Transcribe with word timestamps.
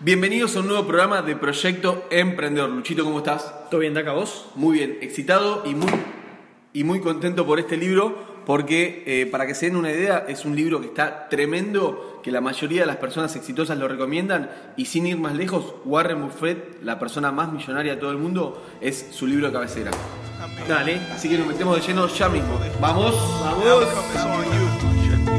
Bienvenidos 0.00 0.54
a 0.54 0.60
un 0.60 0.68
nuevo 0.68 0.86
programa 0.86 1.22
de 1.22 1.34
Proyecto 1.34 2.06
Emprendedor. 2.12 2.70
Luchito, 2.70 3.02
¿cómo 3.02 3.18
estás? 3.18 3.68
¿Todo 3.68 3.80
bien, 3.80 3.94
Daca, 3.94 4.12
vos? 4.12 4.46
Muy 4.54 4.78
bien, 4.78 4.98
excitado 5.00 5.64
y 5.66 5.74
muy, 5.74 5.90
y 6.72 6.84
muy 6.84 7.00
contento 7.00 7.44
por 7.44 7.58
este 7.58 7.76
libro, 7.76 8.16
porque 8.46 9.02
eh, 9.08 9.26
para 9.26 9.44
que 9.44 9.56
se 9.56 9.66
den 9.66 9.74
una 9.74 9.90
idea, 9.90 10.24
es 10.28 10.44
un 10.44 10.54
libro 10.54 10.80
que 10.80 10.86
está 10.86 11.28
tremendo, 11.28 12.20
que 12.22 12.30
la 12.30 12.40
mayoría 12.40 12.82
de 12.82 12.86
las 12.86 12.98
personas 12.98 13.34
exitosas 13.34 13.76
lo 13.76 13.88
recomiendan, 13.88 14.52
y 14.76 14.84
sin 14.84 15.04
ir 15.04 15.18
más 15.18 15.34
lejos, 15.34 15.74
Warren 15.84 16.22
Buffett, 16.22 16.80
la 16.84 17.00
persona 17.00 17.32
más 17.32 17.52
millonaria 17.52 17.96
de 17.96 18.00
todo 18.00 18.12
el 18.12 18.18
mundo, 18.18 18.64
es 18.80 19.08
su 19.10 19.26
libro 19.26 19.48
de 19.48 19.52
cabecera. 19.52 19.90
Dale. 20.68 21.00
Así 21.12 21.28
que 21.28 21.36
nos 21.36 21.48
metemos 21.48 21.74
de 21.74 21.84
lleno 21.84 22.06
ya 22.06 22.28
mismo. 22.28 22.60
¡Vamos! 22.80 23.16
Vamos. 23.42 24.97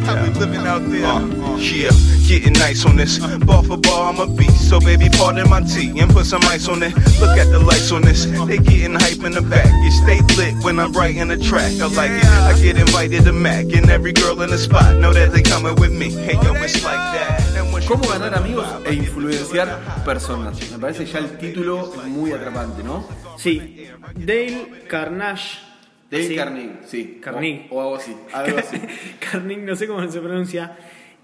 How 0.09 0.23
we 0.23 0.29
living 0.39 0.65
out 0.65 0.81
there? 0.89 1.05
Uh, 1.05 1.21
uh, 1.21 1.57
yeah, 1.57 1.91
getting 2.27 2.53
nice 2.53 2.83
on 2.83 2.95
this. 2.95 3.19
Bar 3.45 3.61
for 3.61 3.77
bar, 3.77 4.11
I'm 4.11 4.19
a 4.19 4.25
beast. 4.25 4.67
So 4.67 4.79
baby, 4.79 5.07
pardon 5.07 5.47
my 5.47 5.61
tea 5.61 5.99
and 5.99 6.09
put 6.09 6.25
some 6.25 6.41
ice 6.45 6.67
on 6.67 6.81
it. 6.81 6.95
Look 7.21 7.37
at 7.37 7.51
the 7.51 7.59
lights 7.59 7.91
on 7.91 8.01
this. 8.01 8.25
They 8.25 8.57
getting 8.57 8.95
hype 8.95 9.23
in 9.23 9.33
the 9.33 9.43
back. 9.43 9.69
It 9.69 9.93
stay 10.01 10.19
lit 10.35 10.63
when 10.63 10.79
I'm 10.79 10.93
writing 10.93 11.27
the 11.27 11.37
track. 11.37 11.73
I 11.79 11.85
like 11.93 12.09
it. 12.09 12.25
I 12.25 12.59
get 12.59 12.77
invited 12.77 13.25
to 13.25 13.33
Mac 13.33 13.65
and 13.65 13.87
every 13.91 14.11
girl 14.11 14.41
in 14.41 14.49
the 14.49 14.57
spot 14.57 14.95
know 14.95 15.13
that 15.13 15.31
they 15.31 15.43
coming 15.43 15.75
with 15.75 15.91
me. 15.93 16.09
Hey 16.09 16.33
yo, 16.41 16.55
it's 16.55 16.83
like 16.83 16.97
that. 17.13 17.55
And 17.55 17.71
when 17.71 17.83
she 17.83 17.89
¿Cómo 17.89 18.09
ganar 18.09 18.33
amigos 18.33 18.65
e 18.87 18.93
influenciar 18.95 20.03
personas? 20.03 20.57
Me 20.71 20.79
parece 20.79 21.05
ya 21.05 21.19
el 21.19 21.37
título 21.37 21.93
muy 22.07 22.31
atrapante, 22.31 22.81
¿no? 22.81 23.07
Sí, 23.37 23.87
Dale 24.15 24.85
Carnage. 24.87 25.68
Dale 26.09 26.27
Sí. 26.27 26.35
Carnegie, 26.35 26.71
sí. 26.85 27.19
Carnegie. 27.21 27.67
O, 27.69 27.77
o 27.77 27.81
algo 27.81 27.95
así. 27.95 28.15
Algo 28.33 28.57
así. 28.57 28.77
Carnegie, 29.31 29.63
no 29.63 29.75
sé 29.75 29.87
cómo 29.87 30.09
se 30.09 30.19
pronuncia. 30.19 30.77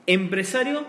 Empresario 0.06 0.86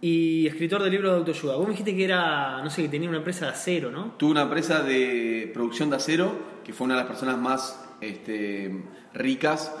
y 0.00 0.46
escritor 0.46 0.82
de 0.82 0.90
libros 0.90 1.12
de 1.12 1.18
autoayuda. 1.18 1.56
Vos 1.56 1.64
me 1.66 1.70
dijiste 1.72 1.96
que 1.96 2.04
era, 2.04 2.62
no 2.62 2.70
sé, 2.70 2.82
que 2.82 2.88
tenía 2.88 3.08
una 3.08 3.18
empresa 3.18 3.46
de 3.46 3.52
acero, 3.52 3.90
¿no? 3.90 4.12
Tuvo 4.18 4.30
una 4.30 4.42
empresa 4.42 4.82
de 4.82 5.50
producción 5.52 5.90
de 5.90 5.96
acero, 5.96 6.32
que 6.64 6.72
fue 6.72 6.84
una 6.84 6.94
de 6.94 7.00
las 7.00 7.08
personas 7.08 7.38
más 7.38 7.82
este, 8.00 8.84
ricas 9.14 9.74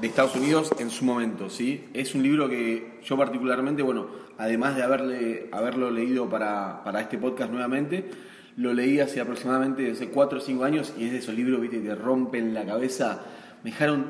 de 0.00 0.06
Estados 0.06 0.36
Unidos 0.36 0.70
en 0.78 0.90
su 0.90 1.04
momento, 1.04 1.48
¿sí? 1.48 1.86
Es 1.94 2.14
un 2.14 2.22
libro 2.22 2.48
que 2.48 3.00
yo 3.04 3.16
particularmente, 3.16 3.82
bueno, 3.82 4.08
además 4.38 4.76
de 4.76 4.82
haberle, 4.82 5.48
haberlo 5.52 5.90
leído 5.90 6.28
para, 6.28 6.84
para 6.84 7.00
este 7.00 7.18
podcast 7.18 7.50
nuevamente, 7.50 8.08
lo 8.56 8.72
leí 8.72 9.00
hace 9.00 9.20
aproximadamente 9.20 9.90
hace 9.90 10.08
4 10.08 10.38
o 10.38 10.40
5 10.40 10.64
años 10.64 10.94
y 10.98 11.04
es 11.04 11.12
de 11.12 11.18
esos 11.18 11.34
libros, 11.34 11.60
viste, 11.60 11.80
que 11.82 11.88
te 11.88 11.94
rompen 11.94 12.54
la 12.54 12.64
cabeza. 12.64 13.22
Me 13.62 13.70
dejaron 13.70 14.06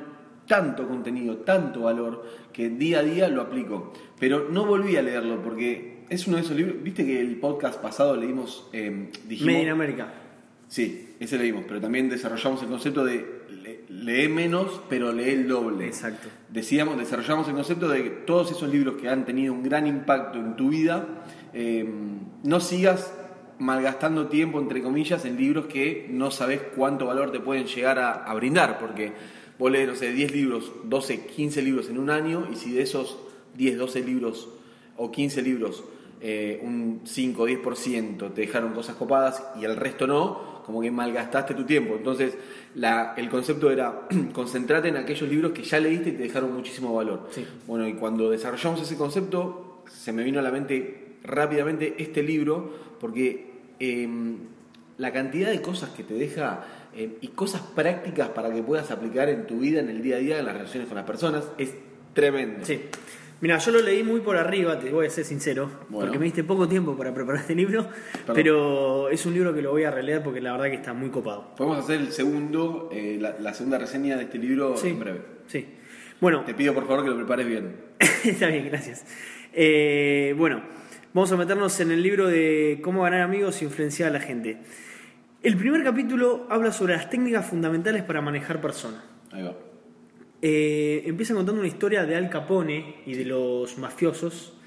tanto 0.47 0.87
contenido, 0.87 1.39
tanto 1.39 1.83
valor, 1.83 2.25
que 2.53 2.69
día 2.69 3.01
a 3.01 3.03
día 3.03 3.29
lo 3.29 3.43
aplico. 3.43 3.93
Pero 4.21 4.49
no 4.51 4.65
volví 4.65 4.97
a 4.97 5.03
leerlo 5.03 5.43
porque 5.43 6.05
es 6.09 6.27
uno 6.29 6.37
de 6.37 6.43
esos 6.43 6.57
libros, 6.57 6.77
viste 6.83 7.05
que 7.05 7.21
el 7.21 7.37
podcast 7.41 7.81
pasado 7.81 8.17
leímos, 8.17 8.69
eh, 8.73 9.11
dijimos... 9.29 9.53
Made 9.53 9.63
in 9.65 9.71
America. 9.71 10.13
Sí, 10.69 11.11
ese 11.21 11.39
leímos, 11.39 11.65
pero 11.67 11.81
también 11.81 12.09
desarrollamos 12.09 12.63
el 12.63 12.69
concepto 12.69 13.05
de 13.05 13.25
le- 13.63 13.81
lee 13.89 14.29
menos, 14.29 14.81
pero 14.89 15.13
lee 15.13 15.31
el 15.31 15.49
doble. 15.49 15.87
Exacto. 15.87 16.29
Decíamos, 16.49 16.99
desarrollamos 16.99 17.49
el 17.49 17.55
concepto 17.55 17.89
de 17.89 18.03
que 18.05 18.11
todos 18.11 18.51
esos 18.53 18.69
libros 18.69 18.97
que 18.97 19.09
han 19.09 19.25
tenido 19.25 19.53
un 19.53 19.63
gran 19.65 19.87
impacto 19.87 20.39
en 20.39 20.55
tu 20.57 20.69
vida, 20.71 21.25
eh, 21.53 21.89
no 22.45 22.61
sigas 22.61 23.13
malgastando 23.59 24.27
tiempo, 24.29 24.61
entre 24.61 24.83
comillas, 24.83 25.25
en 25.25 25.37
libros 25.37 25.67
que 25.67 26.07
no 26.11 26.31
sabes 26.31 26.61
cuánto 26.77 27.07
valor 27.07 27.33
te 27.33 27.41
pueden 27.41 27.67
llegar 27.67 27.99
a, 27.99 28.13
a 28.25 28.35
brindar, 28.35 28.79
porque 28.79 29.13
vos 29.59 29.71
lees, 29.71 29.89
no 29.89 29.95
sé, 29.95 30.13
10 30.13 30.33
libros, 30.33 30.73
12, 30.85 31.27
15 31.27 31.63
libros 31.63 31.89
en 31.89 31.99
un 31.99 32.11
año, 32.11 32.47
y 32.53 32.57
si 32.57 32.73
de 32.73 32.83
esos 32.83 33.19
10, 33.57 33.79
12 33.79 34.03
libros 34.03 34.49
o 34.97 35.11
15 35.11 35.43
libros, 35.43 35.85
eh, 36.21 36.61
un 36.63 37.03
5 37.05 37.43
o 37.43 37.47
10% 37.49 38.33
te 38.33 38.41
dejaron 38.43 38.73
cosas 38.73 38.97
copadas 38.97 39.43
y 39.61 39.65
el 39.65 39.77
resto 39.77 40.07
no, 40.07 40.63
como 40.65 40.81
que 40.81 40.91
malgastaste 40.91 41.55
tu 41.55 41.65
tiempo. 41.65 41.95
Entonces, 41.97 42.37
la- 42.75 43.15
el 43.17 43.29
concepto 43.29 43.71
era 43.71 44.09
concentrate 44.33 44.89
en 44.89 44.97
aquellos 44.97 45.29
libros 45.29 45.53
que 45.53 45.63
ya 45.63 45.79
leíste 45.79 46.09
y 46.11 46.13
te 46.13 46.23
dejaron 46.25 46.53
muchísimo 46.55 46.95
valor. 46.95 47.29
Sí. 47.31 47.47
Bueno, 47.67 47.87
y 47.87 47.95
cuando 47.95 48.31
desarrollamos 48.31 48.81
ese 48.83 48.97
concepto, 48.97 49.83
se 49.89 50.13
me 50.13 50.25
vino 50.25 50.41
a 50.41 50.43
la 50.43 50.51
mente 50.51 51.17
rápidamente 51.23 51.95
este 51.99 52.23
libro, 52.23 52.73
porque 52.99 53.56
eh, 53.81 54.09
la 54.99 55.13
cantidad 55.13 55.51
de 55.51 55.61
cosas 55.61 55.91
que 55.91 56.03
te 56.05 56.15
deja 56.15 56.65
eh, 56.95 57.19
y 57.21 57.29
cosas 57.29 57.61
prácticas 57.61 58.29
para 58.31 58.53
que 58.53 58.63
puedas 58.63 58.91
aplicar 58.91 59.29
en 59.29 59.47
tu 59.47 59.59
vida, 59.61 59.81
en 59.81 59.91
el 59.91 60.03
día 60.03 60.17
a 60.17 60.19
día, 60.19 60.39
en 60.39 60.47
las 60.47 60.55
relaciones 60.57 60.89
con 60.89 60.97
las 60.97 61.07
personas, 61.07 61.45
es 61.59 61.75
tremendo. 62.15 62.65
Sí. 62.65 62.81
Mira, 63.43 63.59
yo 63.59 63.71
lo 63.71 63.83
leí 63.83 64.03
muy 64.03 64.21
por 64.21 64.39
arriba, 64.39 64.79
te 64.79 64.89
voy 64.91 65.07
a 65.07 65.11
ser 65.11 65.27
sincero, 65.27 65.71
Bueno. 65.91 66.07
porque 66.07 66.19
me 66.19 66.25
diste 66.25 66.43
poco 66.43 66.67
tiempo 66.67 66.97
para 66.97 67.13
preparar 67.13 67.43
este 67.43 67.55
libro, 67.55 67.87
pero 68.33 69.11
es 69.11 69.27
un 69.27 69.35
libro 69.35 69.53
que 69.55 69.61
lo 69.61 69.73
voy 69.73 69.85
a 69.85 69.91
releer 69.91 70.23
porque 70.23 70.41
la 70.41 70.53
verdad 70.53 70.67
que 70.71 70.77
está 70.77 70.95
muy 70.95 71.11
copado. 71.11 71.55
Podemos 71.55 71.79
hacer 71.81 72.01
el 72.01 72.13
segundo, 72.13 72.89
eh, 72.91 73.19
la, 73.21 73.37
la 73.39 73.53
segunda 73.53 73.77
reseña 73.79 74.17
de 74.17 74.23
este 74.25 74.39
libro 74.39 74.75
Sí, 74.79 74.89
en 74.89 74.99
breve. 75.01 75.21
sí. 75.49 75.67
Bueno, 76.19 76.45
Te 76.47 76.55
pido 76.55 76.73
por 76.73 76.87
favor 76.87 77.05
que 77.05 77.11
lo 77.11 77.17
prepares 77.17 77.47
bien. 77.47 77.77
Está 78.25 78.47
bien, 78.47 78.65
gracias. 78.71 79.05
Eh, 79.53 80.35
bueno, 80.39 80.63
vamos 81.17 81.33
a 81.33 81.37
meternos 81.39 81.81
en 81.81 81.91
el 81.93 82.03
libro 82.03 82.29
de 82.29 82.79
cómo 82.83 83.01
ganar 83.05 83.23
amigos 83.23 83.63
e 83.63 83.65
influenciar 83.65 84.11
a 84.11 84.13
la 84.13 84.21
gente. 84.21 84.59
El 85.43 85.57
primer 85.57 85.83
capítulo 85.83 86.47
habla 86.51 86.71
sobre 86.73 86.95
las 86.95 87.09
técnicas 87.09 87.47
fundamentales 87.47 88.03
para 88.03 88.21
manejar 88.21 88.61
personas. 88.61 89.03
Ahí 89.33 89.43
va. 89.43 89.55
Eh, 90.43 91.05
empieza 91.07 91.33
contando 91.33 91.59
una 91.63 91.69
historia 91.69 92.05
de 92.05 92.17
Al 92.17 92.29
Capone 92.29 92.97
y 93.07 93.15
de 93.15 93.25
los 93.25 93.79
mafiosos, 93.79 94.59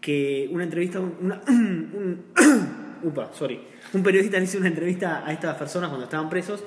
que 0.00 0.48
una 0.50 0.64
entrevista, 0.64 0.98
una- 0.98 1.40
un, 1.48 2.24
upa, 3.04 3.30
sorry, 3.32 3.60
un 3.92 4.02
periodista 4.02 4.38
le 4.38 4.44
hizo 4.46 4.58
una 4.58 4.66
entrevista 4.66 5.24
a 5.24 5.32
estas 5.32 5.56
personas 5.56 5.90
cuando 5.90 6.06
estaban 6.06 6.28
presos 6.28 6.64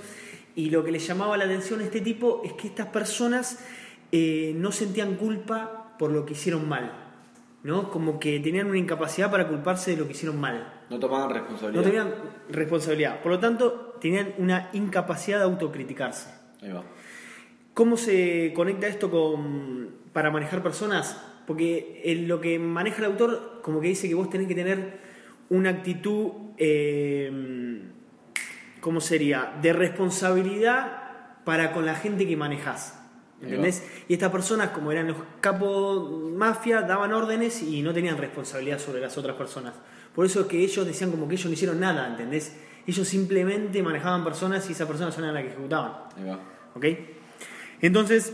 y 0.55 0.69
lo 0.69 0.81
que 0.81 0.93
les 0.93 1.05
llamaba 1.05 1.35
la 1.35 1.43
atención 1.43 1.81
a 1.81 1.83
este 1.83 1.99
tipo 1.99 2.41
es 2.45 2.53
que 2.53 2.67
estas 2.67 2.87
personas 2.87 3.59
eh, 4.13 4.53
no 4.55 4.71
sentían 4.71 5.15
culpa 5.15 5.97
por 5.99 6.09
lo 6.09 6.25
que 6.25 6.31
hicieron 6.31 6.69
mal, 6.69 6.98
¿no? 7.63 7.89
Como 7.91 8.19
que 8.19 8.39
tenían 8.39 8.67
una 8.67 8.77
incapacidad 8.77 9.29
para 9.29 9.47
culparse 9.47 9.91
de 9.91 9.97
lo 9.97 10.05
que 10.05 10.13
hicieron 10.13 10.39
mal. 10.39 10.81
No 10.89 10.99
tomaban 10.99 11.29
responsabilidad. 11.29 11.81
No 11.81 11.87
tenían 11.87 12.13
responsabilidad, 12.49 13.21
por 13.21 13.31
lo 13.33 13.39
tanto 13.39 13.97
tenían 14.01 14.33
una 14.37 14.69
incapacidad 14.73 15.39
de 15.39 15.43
autocriticarse. 15.45 16.29
Ahí 16.61 16.71
va. 16.71 16.83
¿Cómo 17.73 17.97
se 17.97 18.51
conecta 18.55 18.87
esto 18.87 19.09
con 19.11 19.89
para 20.13 20.31
manejar 20.31 20.61
personas? 20.63 21.21
Porque 21.47 22.01
el- 22.05 22.27
lo 22.27 22.39
que 22.41 22.59
maneja 22.59 22.99
el 22.99 23.05
autor, 23.05 23.59
como 23.63 23.79
que 23.81 23.87
dice 23.89 24.07
que 24.07 24.15
vos 24.15 24.29
tenés 24.29 24.47
que 24.47 24.55
tener 24.55 24.99
una 25.49 25.69
actitud, 25.71 26.31
eh, 26.57 27.81
¿cómo 28.81 29.01
sería? 29.01 29.53
De 29.61 29.73
responsabilidad 29.73 31.03
para 31.45 31.71
con 31.71 31.85
la 31.85 31.95
gente 31.95 32.27
que 32.27 32.37
manejás. 32.37 32.98
¿Entendés? 33.41 33.83
Y 34.07 34.13
estas 34.13 34.31
personas, 34.31 34.69
como 34.69 34.91
eran 34.91 35.07
los 35.07 35.17
capos 35.39 36.33
mafia, 36.33 36.81
daban 36.81 37.13
órdenes 37.13 37.61
y 37.63 37.81
no 37.81 37.93
tenían 37.93 38.17
responsabilidad 38.17 38.79
sobre 38.79 38.99
las 38.99 39.17
otras 39.17 39.35
personas. 39.37 39.73
Por 40.13 40.25
eso 40.25 40.41
es 40.41 40.47
que 40.47 40.59
ellos 40.59 40.85
decían 40.85 41.11
como 41.11 41.27
que 41.27 41.35
ellos 41.35 41.45
no 41.45 41.53
hicieron 41.53 41.79
nada, 41.79 42.07
¿entendés? 42.07 42.57
Ellos 42.85 43.07
simplemente 43.07 43.81
manejaban 43.81 44.23
personas 44.23 44.67
y 44.69 44.73
esas 44.73 44.87
personas 44.87 45.17
eran 45.17 45.33
las 45.33 45.43
que 45.43 45.49
ejecutaban. 45.49 45.93
Ahí 46.17 46.25
va. 46.25 46.39
¿Ok? 46.75 46.85
Entonces, 47.81 48.33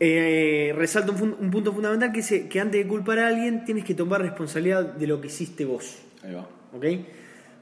eh, 0.00 0.72
resalta 0.76 1.12
un, 1.12 1.50
punto 1.50 1.72
fundamental 1.72 2.12
que 2.12 2.20
es 2.20 2.48
que 2.48 2.60
antes 2.60 2.82
de 2.82 2.88
culpar 2.88 3.18
a 3.18 3.28
alguien 3.28 3.64
tienes 3.64 3.84
que 3.84 3.94
tomar 3.94 4.22
responsabilidad 4.22 4.84
de 4.84 5.06
lo 5.06 5.20
que 5.20 5.26
hiciste 5.26 5.64
vos. 5.64 5.98
Ahí 6.22 6.34
va. 6.34 6.48
¿Ok? 6.72 6.84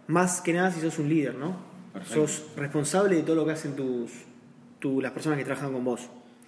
Más 0.06 0.40
que 0.40 0.52
nada 0.52 0.70
si 0.70 0.80
sos 0.80 0.98
un 0.98 1.08
líder, 1.08 1.34
¿no? 1.34 1.56
Perfecto. 1.92 2.28
Sos 2.28 2.56
responsable 2.56 3.16
de 3.16 3.22
todo 3.22 3.36
lo 3.36 3.44
que 3.44 3.52
hacen 3.52 3.74
tus, 3.74 4.12
tu- 4.82 5.00
las 5.00 5.12
personas 5.12 5.38
que 5.38 5.44
trabajan 5.44 5.72
con 5.72 5.84
vos. 5.84 6.02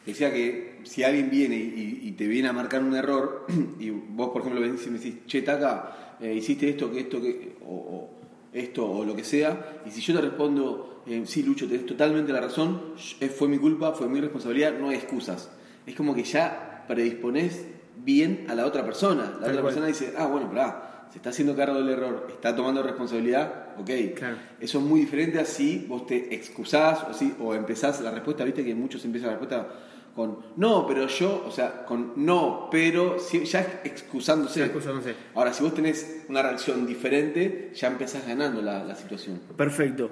Decía 0.05 0.31
que 0.33 0.81
si 0.83 1.03
alguien 1.03 1.31
viene 1.31 1.57
y, 1.57 2.01
y 2.03 2.13
te 2.13 2.27
viene 2.27 2.49
a 2.49 2.53
marcar 2.53 2.83
un 2.83 2.95
error, 2.95 3.47
y 3.81 3.89
vos, 3.91 4.31
por 4.31 4.43
ejemplo, 4.43 4.61
venís 4.61 4.85
y 4.87 4.91
me 4.91 4.99
decís, 4.99 5.15
che, 5.27 5.41
Taca, 5.43 6.17
eh, 6.21 6.35
hiciste 6.35 6.69
esto, 6.69 6.91
que 6.93 7.01
esto, 7.01 7.23
que, 7.23 7.57
o, 7.65 7.73
o 7.75 8.11
esto, 8.53 8.85
o 8.91 9.05
lo 9.05 9.17
que 9.17 9.25
sea, 9.25 9.83
y 9.87 9.91
si 9.91 10.01
yo 10.03 10.15
te 10.15 10.21
respondo, 10.21 11.03
eh, 11.07 11.23
sí, 11.25 11.43
Lucho, 11.43 11.67
tenés 11.67 11.87
totalmente 11.87 12.33
la 12.33 12.41
razón, 12.43 12.95
fue 13.35 13.49
mi 13.49 13.59
culpa, 13.59 13.93
fue 13.93 14.09
mi 14.09 14.21
responsabilidad, 14.21 14.75
no 14.79 14.91
hay 14.91 14.97
excusas. 14.97 15.51
Es 15.87 15.95
como 15.95 16.15
que 16.15 16.25
ya 16.25 16.85
predisponés 16.87 17.65
bien 18.05 18.47
a 18.49 18.55
la 18.55 18.67
otra 18.67 18.85
persona. 18.85 19.23
La 19.41 19.47
otra 19.47 19.53
cual. 19.53 19.65
persona 19.65 19.87
dice, 19.87 20.13
ah, 20.19 20.27
bueno, 20.27 20.49
pará, 20.49 20.94
se 21.15 21.19
está 21.19 21.31
haciendo 21.31 21.55
cargo 21.55 21.77
del 21.79 21.91
error, 21.91 22.27
está 22.29 22.57
tomando 22.57 22.83
responsabilidad, 22.83 23.69
ok. 23.79 23.91
Claro. 24.17 24.37
Eso 24.61 24.79
es 24.81 24.85
muy 24.85 24.99
diferente 25.03 25.39
a 25.39 25.45
si 25.45 25.87
vos 25.89 26.09
te 26.09 26.35
excusás 26.35 27.05
o, 27.09 27.15
si, 27.15 27.33
o 27.39 27.55
empezás 27.55 28.01
la 28.01 28.11
respuesta, 28.11 28.43
viste 28.43 28.65
que 28.65 28.75
muchos 28.75 29.05
empiezan 29.05 29.31
la 29.31 29.37
respuesta 29.39 29.69
con 30.13 30.39
no, 30.57 30.85
pero 30.89 31.07
yo, 31.07 31.45
o 31.47 31.53
sea, 31.53 31.85
con 31.85 32.15
no, 32.17 32.67
pero, 32.69 33.21
si- 33.21 33.45
ya 33.45 33.81
excusándose. 33.85 34.59
Ya 34.59 34.67
excusándose. 34.67 35.15
Ahora, 35.37 35.53
si 35.53 35.63
vos 35.63 35.73
tenés 35.73 36.25
una 36.29 36.43
reacción 36.43 36.85
diferente, 36.85 37.71
ya 37.77 37.87
empezás 37.87 38.27
ganando 38.27 38.61
la, 38.61 38.83
la 38.83 38.97
situación. 38.97 39.41
Perfecto. 39.57 40.11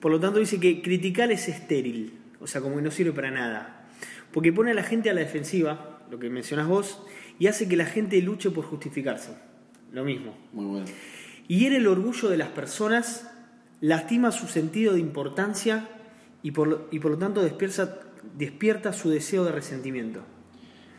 Por 0.00 0.10
lo 0.12 0.20
tanto 0.20 0.38
dice 0.38 0.60
que 0.60 0.82
criticar 0.82 1.32
es 1.32 1.48
estéril, 1.48 2.18
o 2.40 2.46
sea, 2.46 2.60
como 2.60 2.76
que 2.76 2.82
no 2.82 2.90
sirve 2.90 3.12
para 3.12 3.30
nada. 3.30 3.88
Porque 4.32 4.52
pone 4.52 4.72
a 4.72 4.74
la 4.74 4.82
gente 4.82 5.08
a 5.08 5.14
la 5.14 5.20
defensiva, 5.22 6.00
lo 6.10 6.18
que 6.18 6.28
mencionás 6.28 6.68
vos, 6.68 7.00
y 7.38 7.46
hace 7.46 7.66
que 7.68 7.76
la 7.76 7.86
gente 7.86 8.20
luche 8.20 8.50
por 8.50 8.66
justificarse. 8.66 9.30
Lo 9.96 10.04
mismo. 10.04 10.36
Muy 10.52 10.64
bueno. 10.66 10.86
Hiere 11.48 11.76
el 11.78 11.86
orgullo 11.86 12.28
de 12.28 12.36
las 12.36 12.48
personas, 12.50 13.28
lastima 13.80 14.30
su 14.30 14.46
sentido 14.46 14.92
de 14.94 15.00
importancia 15.00 15.88
y 16.42 16.50
por, 16.52 16.68
lo- 16.68 16.88
y 16.90 16.98
por 17.00 17.10
lo 17.12 17.18
tanto 17.18 17.42
despierta, 17.42 18.00
despierta 18.36 18.92
su 18.92 19.10
deseo 19.10 19.44
de 19.44 19.52
resentimiento. 19.52 20.20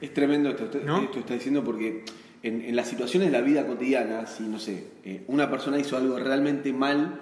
Es 0.02 0.14
tremendo 0.14 0.50
esto, 0.50 0.66
esto, 0.66 0.80
¿No? 0.86 1.02
esto 1.04 1.20
está 1.20 1.34
diciendo 1.34 1.64
porque 1.64 2.04
en, 2.44 2.62
en 2.62 2.76
las 2.76 2.88
situaciones 2.88 3.32
de 3.32 3.38
la 3.38 3.44
vida 3.44 3.66
cotidiana, 3.66 4.26
si 4.28 4.44
no 4.44 4.60
sé, 4.60 4.88
eh, 5.04 5.24
una 5.28 5.50
persona 5.50 5.78
hizo 5.80 5.96
algo 5.98 6.18
realmente 6.20 6.72
mal, 6.74 7.20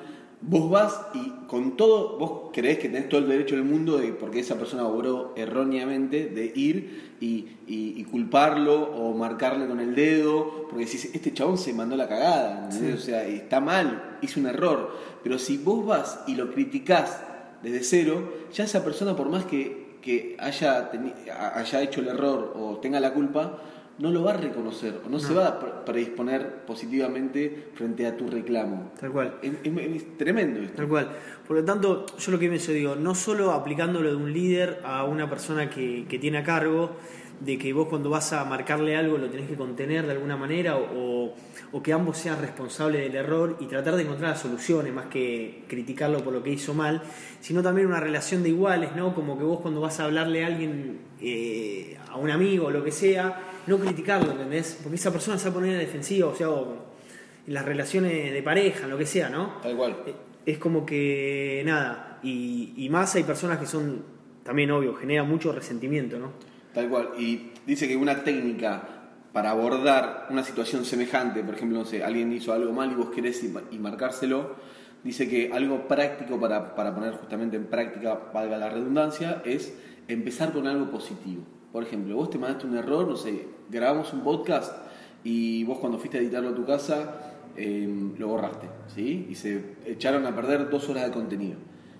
vos 0.47 0.69
vas 0.69 1.01
y 1.13 1.47
con 1.47 1.75
todo, 1.77 2.17
vos 2.17 2.49
creés 2.53 2.77
que 2.79 2.89
tenés 2.89 3.09
todo 3.09 3.19
el 3.21 3.27
derecho 3.27 3.55
del 3.55 3.63
mundo 3.65 3.97
de, 3.97 4.09
porque 4.13 4.39
esa 4.39 4.55
persona 4.55 4.85
obró 4.87 5.33
erróneamente, 5.35 6.27
de 6.27 6.51
ir 6.55 7.15
y, 7.19 7.47
y- 7.67 7.93
y 7.97 8.03
culparlo 8.03 8.81
o 8.83 9.13
marcarle 9.15 9.67
con 9.67 9.79
el 9.79 9.95
dedo, 9.95 10.67
porque 10.69 10.85
decís, 10.85 11.09
este 11.13 11.33
chabón 11.33 11.57
se 11.57 11.73
mandó 11.73 11.95
la 11.97 12.07
cagada, 12.07 12.65
¿entendés? 12.65 12.95
o 13.01 13.05
sea, 13.05 13.25
está 13.25 13.59
mal, 13.59 14.17
hizo 14.21 14.39
un 14.39 14.47
error, 14.47 14.91
pero 15.23 15.39
si 15.39 15.57
vos 15.57 15.85
vas 15.85 16.19
y 16.27 16.35
lo 16.35 16.51
criticás 16.51 17.21
desde 17.63 17.83
cero, 17.83 18.31
ya 18.53 18.65
esa 18.65 18.83
persona 18.83 19.15
por 19.15 19.29
más 19.29 19.45
que, 19.45 19.97
que 20.01 20.35
haya, 20.39 20.91
haya 21.55 21.81
hecho 21.81 22.01
el 22.01 22.09
error 22.09 22.53
o 22.55 22.77
tenga 22.77 22.99
la 22.99 23.13
culpa, 23.13 23.59
no 23.97 24.11
lo 24.11 24.23
va 24.23 24.33
a 24.33 24.37
reconocer 24.37 24.99
o 25.05 25.09
no, 25.09 25.19
se 25.19 25.33
va 25.33 25.47
a 25.47 25.59
pre- 25.59 25.71
predisponer 25.85 26.65
positivamente 26.67 27.69
frente 27.73 28.05
a 28.07 28.15
tu 28.17 28.27
reclamo. 28.27 28.91
Tal 28.99 29.11
cual. 29.11 29.35
Es, 29.41 29.53
es- 29.63 29.77
es 29.95 30.17
tremendo 30.17 30.59
esto. 30.61 30.75
Tal 30.77 30.87
cual. 30.87 31.11
Por 31.47 31.57
lo 31.57 31.63
tanto, 31.65 32.05
yo 32.17 32.31
lo 32.31 32.39
que 32.39 32.49
pienso, 32.49 32.71
digo, 32.71 32.95
no 32.95 33.15
solo 33.15 33.51
aplicándolo 33.51 34.09
de 34.09 34.15
un 34.15 34.33
líder 34.33 34.81
a 34.83 35.03
una 35.05 35.29
persona 35.29 35.69
que, 35.69 36.05
que 36.09 36.19
tiene 36.19 36.39
a 36.39 36.43
cargo, 36.43 36.91
de 37.39 37.57
que 37.57 37.73
vos 37.73 37.87
cuando 37.89 38.09
vas 38.09 38.31
a 38.31 38.45
marcarle 38.45 38.95
algo 38.95 39.17
lo 39.17 39.29
tenés 39.29 39.49
que 39.49 39.55
contener 39.55 40.05
de 40.05 40.13
alguna 40.13 40.37
manera 40.37 40.77
o, 40.77 41.33
o 41.73 41.83
que 41.83 41.91
ambos 41.91 42.17
sean 42.17 42.39
responsables 42.39 43.01
del 43.01 43.13
error 43.17 43.57
y 43.59 43.65
tratar 43.65 43.97
de 43.97 44.03
encontrar 44.03 44.29
las 44.29 44.39
soluciones 44.39 44.93
más 44.93 45.07
que 45.07 45.63
criticarlo 45.67 46.23
por 46.23 46.31
lo 46.31 46.41
que 46.41 46.51
hizo 46.51 46.73
mal, 46.73 47.01
sino 47.41 47.61
también 47.61 47.87
una 47.87 47.99
relación 47.99 48.41
de 48.41 48.49
iguales, 48.49 48.91
¿no? 48.95 49.13
Como 49.13 49.37
que 49.37 49.43
vos 49.43 49.59
cuando 49.59 49.81
vas 49.81 49.99
a 49.99 50.05
hablarle 50.05 50.45
a 50.45 50.47
alguien, 50.47 50.99
eh, 51.19 51.97
a 52.09 52.15
un 52.15 52.29
amigo 52.31 52.67
o 52.67 52.71
lo 52.71 52.85
que 52.85 52.91
sea, 52.93 53.37
no 53.67 53.79
criticarlo, 53.79 54.31
¿entendés? 54.31 54.79
Porque 54.81 54.95
esa 54.95 55.11
persona 55.11 55.37
se 55.37 55.45
va 55.45 55.51
a 55.51 55.53
poner 55.53 55.73
en 55.73 55.79
defensiva, 55.79 56.27
o 56.27 56.35
sea, 56.35 56.49
o 56.49 56.85
en 57.47 57.53
las 57.53 57.65
relaciones 57.65 58.33
de 58.33 58.43
pareja, 58.43 58.85
en 58.85 58.91
lo 58.91 58.97
que 58.97 59.05
sea, 59.05 59.29
¿no? 59.29 59.59
Tal 59.61 59.75
cual. 59.75 59.95
Eh, 60.05 60.13
es 60.45 60.57
como 60.57 60.85
que 60.85 61.63
nada, 61.65 62.19
y, 62.23 62.73
y 62.77 62.89
más 62.89 63.15
hay 63.15 63.23
personas 63.23 63.57
que 63.57 63.65
son, 63.65 64.03
también 64.43 64.71
obvio, 64.71 64.95
genera 64.95 65.23
mucho 65.23 65.51
resentimiento, 65.51 66.19
¿no? 66.19 66.33
Tal 66.73 66.89
cual. 66.89 67.09
Y 67.17 67.51
dice 67.65 67.87
que 67.87 67.95
una 67.95 68.23
técnica 68.23 68.95
para 69.33 69.51
abordar 69.51 70.27
una 70.29 70.43
situación 70.43 70.85
semejante, 70.85 71.43
por 71.43 71.55
ejemplo, 71.55 71.79
no 71.79 71.85
sé, 71.85 72.03
alguien 72.03 72.31
hizo 72.31 72.53
algo 72.53 72.71
mal 72.71 72.91
y 72.91 72.95
vos 72.95 73.09
querés 73.09 73.43
y, 73.43 73.53
y 73.71 73.79
marcárselo, 73.79 74.55
dice 75.03 75.27
que 75.27 75.51
algo 75.53 75.87
práctico 75.87 76.39
para, 76.39 76.73
para 76.75 76.95
poner 76.95 77.13
justamente 77.15 77.57
en 77.57 77.65
práctica, 77.65 78.29
valga 78.33 78.57
la 78.57 78.69
redundancia, 78.69 79.41
es 79.45 79.73
empezar 80.07 80.53
con 80.53 80.67
algo 80.67 80.89
positivo. 80.89 81.43
Por 81.75 81.83
ejemplo, 81.83 82.15
vos 82.15 82.29
te 82.29 82.37
mandaste 82.37 82.67
un 82.67 82.77
error, 82.77 83.05
no 83.05 83.17
sé, 83.17 83.47
grabamos 83.69 84.13
un 84.13 84.23
podcast 84.23 84.71
y 85.25 85.65
vos 85.65 85.77
cuando 85.79 85.97
fuiste 85.97 86.17
a 86.17 86.21
editarlo 86.21 86.51
a 86.51 86.55
tu 86.55 86.65
casa 86.65 87.33
eh, 87.57 87.85
lo 88.17 88.29
borraste, 88.29 88.69
¿sí? 88.95 89.27
Y 89.29 89.35
se 89.35 89.75
echaron 89.85 90.25
a 90.25 90.33
perder 90.33 90.69
dos 90.69 90.87
horas 90.87 91.03
de 91.03 91.11
contenido. 91.11 91.57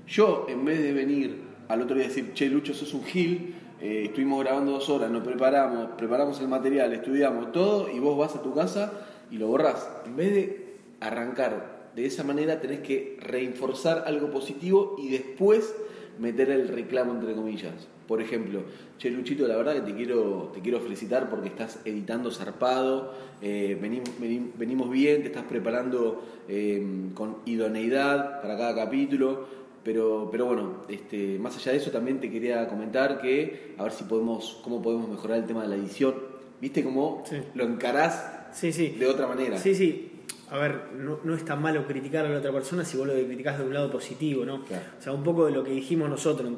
Yo, 0.08 0.46
en 0.48 0.64
vez 0.64 0.82
de 0.82 0.94
venir 0.94 1.42
al 1.68 1.82
otro 1.82 1.98
día 1.98 2.06
y 2.06 2.08
decir, 2.08 2.32
che, 2.34 2.48
Lucho, 2.48 2.74
sos 2.74 2.94
un 2.94 3.04
gil, 3.04 3.54
eh, 3.82 4.04
estuvimos 4.06 4.42
grabando 4.46 4.72
dos 4.72 4.88
horas, 4.90 5.12
nos 5.12 5.26
preparamos, 5.26 5.90
preparamos 5.98 6.40
el 6.40 6.48
material, 6.48 6.94
estudiamos 6.94 7.52
todo, 7.52 7.92
y 7.92 8.00
vos 8.00 8.18
vas 8.18 8.34
a 8.34 8.42
tu 8.42 8.54
casa 8.54 8.94
y 9.30 9.38
lo 9.40 9.48
borrás. 9.48 9.90
En 10.06 10.16
vez 10.16 10.34
de 10.34 10.78
arrancar 11.02 11.92
de 11.94 12.06
esa 12.06 12.24
manera, 12.24 12.62
tenés 12.62 12.80
que 12.80 13.18
reinforzar 13.20 14.06
algo 14.08 14.32
positivo 14.32 14.96
y 14.98 15.10
después 15.10 15.76
meter 16.20 16.50
el 16.50 16.68
reclamo 16.68 17.14
entre 17.14 17.34
comillas. 17.34 17.88
Por 18.08 18.22
ejemplo, 18.22 18.62
che 19.00 19.10
Luchito, 19.10 19.48
la 19.48 19.56
verdad 19.58 19.74
que 19.74 19.82
te 19.92 19.96
quiero, 19.96 20.52
te 20.54 20.62
quiero 20.62 20.80
felicitar 20.80 21.30
porque 21.30 21.48
estás 21.48 21.80
editando 21.86 22.30
zarpado, 22.32 23.14
eh, 23.42 23.78
venim- 23.82 24.04
venim- 24.20 24.52
venimos 24.58 24.90
bien, 24.92 25.22
te 25.22 25.28
estás 25.28 25.44
preparando 25.44 26.24
eh, 26.48 26.86
con 27.16 27.38
idoneidad 27.46 28.42
para 28.42 28.58
cada 28.58 28.76
capítulo, 28.76 29.48
pero, 29.84 30.30
pero 30.32 30.46
bueno, 30.46 30.84
este, 30.88 31.38
más 31.40 31.56
allá 31.58 31.72
de 31.72 31.78
eso 31.80 31.92
también 31.92 32.20
te 32.20 32.30
quería 32.32 32.68
comentar 32.68 33.20
que 33.22 33.74
a 33.78 33.84
ver 33.84 33.92
si 33.92 34.04
podemos, 34.04 34.60
cómo 34.64 34.82
podemos 34.82 35.10
mejorar 35.10 35.40
el 35.40 35.46
tema 35.46 35.64
de 35.64 35.70
la 35.70 35.76
edición. 35.76 36.14
¿Viste 36.62 36.84
cómo 36.84 37.24
Sí. 37.26 37.38
lo 37.56 37.66
encarás 37.66 38.48
Sí, 38.54 38.72
sí. 38.72 38.90
de 38.98 39.08
otra 39.08 39.28
manera? 39.28 39.58
Sí, 39.58 39.76
sí. 39.76 40.12
A 40.52 40.58
ver, 40.58 40.92
no, 40.94 41.20
no 41.24 41.36
es 41.36 41.44
tan 41.44 41.62
malo 41.62 41.86
criticar 41.88 42.26
a 42.26 42.30
la 42.30 42.38
otra 42.40 42.52
persona 42.52 42.86
si 42.86 42.98
vos 42.98 43.08
lo 43.08 43.14
criticás 43.14 43.58
de 43.58 43.66
un 43.66 43.74
lado 43.74 43.92
positivo, 43.92 44.46
¿no? 44.46 44.64
Claro. 44.64 44.84
O 45.00 45.02
sea, 45.02 45.12
un 45.12 45.24
poco 45.24 45.46
de 45.46 45.52
lo 45.52 45.64
que 45.64 45.72
dijimos 45.72 46.10
nosotros 46.10 46.52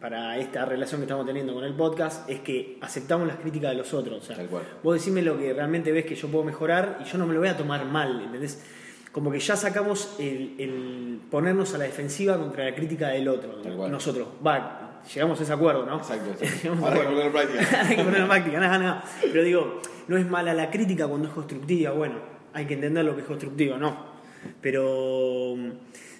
para 0.00 0.36
esta 0.38 0.64
relación 0.66 1.00
que 1.00 1.06
estamos 1.06 1.24
teniendo 1.26 1.54
con 1.54 1.64
el 1.64 1.74
podcast 1.74 2.28
es 2.28 2.40
que 2.40 2.78
aceptamos 2.80 3.26
las 3.26 3.38
críticas 3.38 3.70
de 3.70 3.76
los 3.78 3.92
otros. 3.94 4.22
O 4.22 4.26
sea, 4.26 4.36
Tal 4.36 4.46
cual. 4.46 4.62
vos 4.82 4.94
decime 4.94 5.22
lo 5.22 5.38
que 5.38 5.52
realmente 5.52 5.90
ves 5.92 6.04
que 6.04 6.14
yo 6.14 6.28
puedo 6.28 6.44
mejorar 6.44 6.98
y 7.00 7.04
yo 7.04 7.16
no 7.18 7.26
me 7.26 7.34
lo 7.34 7.40
voy 7.40 7.48
a 7.48 7.56
tomar 7.56 7.84
mal, 7.86 8.20
¿entendés? 8.22 8.62
Como 9.10 9.30
que 9.30 9.40
ya 9.40 9.56
sacamos 9.56 10.16
el, 10.18 10.54
el 10.58 11.20
ponernos 11.30 11.74
a 11.74 11.78
la 11.78 11.84
defensiva 11.84 12.36
contra 12.36 12.64
la 12.64 12.74
crítica 12.74 13.08
del 13.08 13.28
otro. 13.28 13.52
Tal 13.62 13.76
cual. 13.76 13.90
Nosotros, 13.90 14.28
va, 14.46 15.00
llegamos 15.12 15.40
a 15.40 15.42
ese 15.42 15.52
acuerdo, 15.52 15.86
¿no? 15.86 15.96
Exacto, 15.96 16.30
exacto. 16.44 16.72
Ahora 16.84 16.92
hay 16.94 17.00
que 17.00 17.06
ponerlo 17.06 17.22
en 17.26 17.32
práctica. 17.32 17.80
hay 17.80 17.96
que 17.96 18.02
ponerlo 18.04 18.24
en 18.24 18.30
práctica, 18.30 18.60
nada, 18.60 18.78
nada. 18.78 19.04
Pero 19.22 19.42
digo, 19.42 19.80
no 20.08 20.16
es 20.18 20.28
mala 20.28 20.52
la 20.52 20.70
crítica 20.70 21.06
cuando 21.08 21.28
es 21.28 21.34
constructiva, 21.34 21.92
bueno, 21.92 22.33
hay 22.54 22.66
que 22.66 22.74
entender 22.74 23.04
lo 23.04 23.14
que 23.14 23.20
es 23.22 23.26
constructiva, 23.26 23.76
no. 23.78 24.14
Pero 24.60 25.54
mm, 25.56 25.68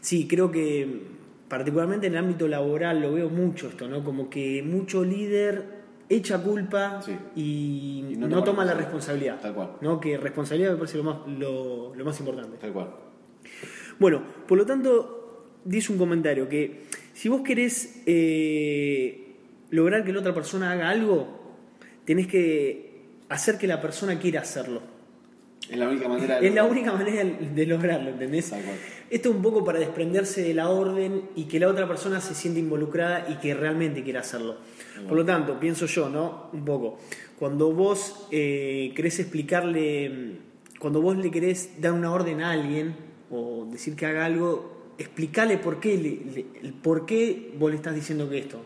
sí, 0.00 0.26
creo 0.28 0.50
que 0.50 1.14
particularmente 1.48 2.06
en 2.06 2.14
el 2.14 2.18
ámbito 2.18 2.48
laboral 2.48 3.00
lo 3.00 3.12
veo 3.14 3.30
mucho 3.30 3.68
esto, 3.68 3.88
¿no? 3.88 4.02
Como 4.04 4.28
que 4.28 4.62
mucho 4.62 5.04
líder 5.04 5.84
echa 6.08 6.42
culpa 6.42 7.00
Sí. 7.02 7.12
y, 7.36 8.04
Y 8.12 8.16
no, 8.16 8.28
no 8.28 8.44
toma 8.44 8.64
la 8.64 8.74
responsabilidad. 8.74 9.34
responsabilidad. 9.36 9.40
Tal 9.40 9.54
cual. 9.54 9.70
¿no? 9.80 10.00
Que 10.00 10.16
responsabilidad 10.18 10.72
me 10.72 10.76
parece 10.78 10.98
lo 10.98 11.04
más, 11.04 11.16
lo, 11.26 11.94
lo 11.94 12.04
más 12.04 12.18
importante. 12.20 12.56
Tal 12.58 12.72
cual. 12.72 12.90
Bueno, 13.98 14.22
por 14.46 14.58
lo 14.58 14.66
tanto, 14.66 15.46
dice 15.64 15.92
un 15.92 15.98
comentario 15.98 16.48
que 16.48 16.82
si 17.12 17.28
vos 17.28 17.42
querés 17.42 18.02
eh, 18.06 19.36
lograr 19.70 20.04
que 20.04 20.12
la 20.12 20.20
otra 20.20 20.34
persona 20.34 20.72
haga 20.72 20.90
algo, 20.90 21.56
tenés 22.04 22.26
que 22.26 23.02
hacer 23.28 23.56
que 23.58 23.66
la 23.66 23.80
persona 23.80 24.18
quiera 24.18 24.40
hacerlo. 24.40 24.82
Es 25.70 25.76
la 25.78 25.88
única 25.88 26.08
manera 26.08 26.40
de 26.40 26.46
Es 26.48 26.54
la 26.54 26.64
única 26.64 26.92
manera 26.92 27.24
de 27.24 27.66
lograrlo, 27.66 28.10
¿entendés? 28.10 28.52
Esto 29.10 29.28
es 29.30 29.34
un 29.34 29.42
poco 29.42 29.64
para 29.64 29.78
desprenderse 29.78 30.42
de 30.42 30.54
la 30.54 30.68
orden 30.68 31.22
y 31.36 31.44
que 31.44 31.58
la 31.60 31.68
otra 31.68 31.86
persona 31.88 32.20
se 32.20 32.34
siente 32.34 32.60
involucrada 32.60 33.26
y 33.30 33.36
que 33.36 33.54
realmente 33.54 34.02
quiera 34.02 34.20
hacerlo. 34.20 34.56
Por 35.08 35.16
lo 35.16 35.24
tanto, 35.24 35.58
pienso 35.58 35.86
yo, 35.86 36.08
¿no? 36.08 36.50
Un 36.52 36.64
poco. 36.64 36.98
Cuando 37.38 37.72
vos 37.72 38.26
eh, 38.30 38.92
querés 38.94 39.18
explicarle, 39.20 40.38
cuando 40.78 41.00
vos 41.00 41.16
le 41.16 41.30
querés 41.30 41.80
dar 41.80 41.92
una 41.92 42.12
orden 42.12 42.42
a 42.42 42.50
alguien 42.50 42.94
o 43.30 43.66
decir 43.70 43.96
que 43.96 44.06
haga 44.06 44.24
algo, 44.26 44.92
explicarle 44.98 45.58
por 45.58 45.80
qué, 45.80 45.96
le- 45.96 46.32
le- 46.34 46.46
el 46.62 46.72
por 46.74 47.06
qué 47.06 47.52
vos 47.58 47.70
le 47.70 47.76
estás 47.76 47.94
diciendo 47.94 48.28
que 48.28 48.38
esto, 48.38 48.60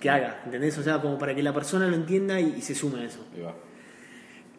que 0.00 0.10
haga, 0.10 0.42
¿entendés? 0.44 0.76
O 0.78 0.82
sea, 0.82 1.00
como 1.00 1.18
para 1.18 1.34
que 1.34 1.42
la 1.42 1.52
persona 1.52 1.86
lo 1.86 1.94
entienda 1.94 2.40
y, 2.40 2.54
y 2.58 2.62
se 2.62 2.74
sume 2.74 3.00
a 3.00 3.04
eso. 3.04 3.24
Ahí 3.34 3.42
va. 3.42 3.54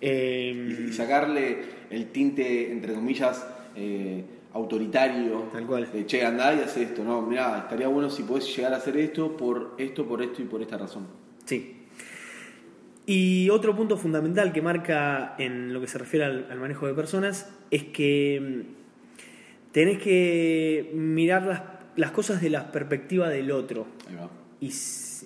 Eh, 0.02 0.88
y 0.90 0.94
sacarle 0.94 1.60
el 1.90 2.08
tinte, 2.12 2.72
entre 2.72 2.94
comillas, 2.94 3.46
eh, 3.76 4.24
autoritario. 4.54 5.50
Tal 5.52 5.66
cual. 5.66 5.92
De, 5.92 6.06
che, 6.06 6.26
andá 6.26 6.54
y 6.54 6.60
hace 6.60 6.84
esto. 6.84 7.04
No, 7.04 7.22
mirá, 7.22 7.60
estaría 7.60 7.88
bueno 7.88 8.10
si 8.10 8.24
podés 8.24 8.56
llegar 8.56 8.74
a 8.74 8.78
hacer 8.78 8.98
esto 8.98 9.36
por 9.36 9.76
esto, 9.78 10.08
por 10.08 10.22
esto 10.22 10.42
y 10.42 10.46
por 10.46 10.62
esta 10.62 10.78
razón. 10.78 11.08
Sí. 11.46 11.76
Y 13.06 13.50
otro 13.50 13.76
punto 13.76 13.98
fundamental 13.98 14.54
que 14.54 14.62
marca 14.62 15.36
en 15.40 15.74
lo 15.74 15.82
que 15.82 15.88
se 15.88 15.98
refiere 15.98 16.26
al, 16.26 16.48
al 16.52 16.60
manejo 16.60 16.86
de 16.86 16.94
personas 16.94 17.52
es 17.72 17.86
que 17.86 18.40
mm, 18.40 19.72
tenés 19.72 19.98
que 19.98 20.92
mirar 20.94 21.44
las, 21.44 21.62
las 21.96 22.12
cosas 22.12 22.42
de 22.42 22.50
la 22.50 22.72
perspectiva 22.72 23.30
del 23.30 23.52
otro. 23.52 23.88
Ahí 24.08 24.16
va. 24.16 24.30
Y, 24.62 24.72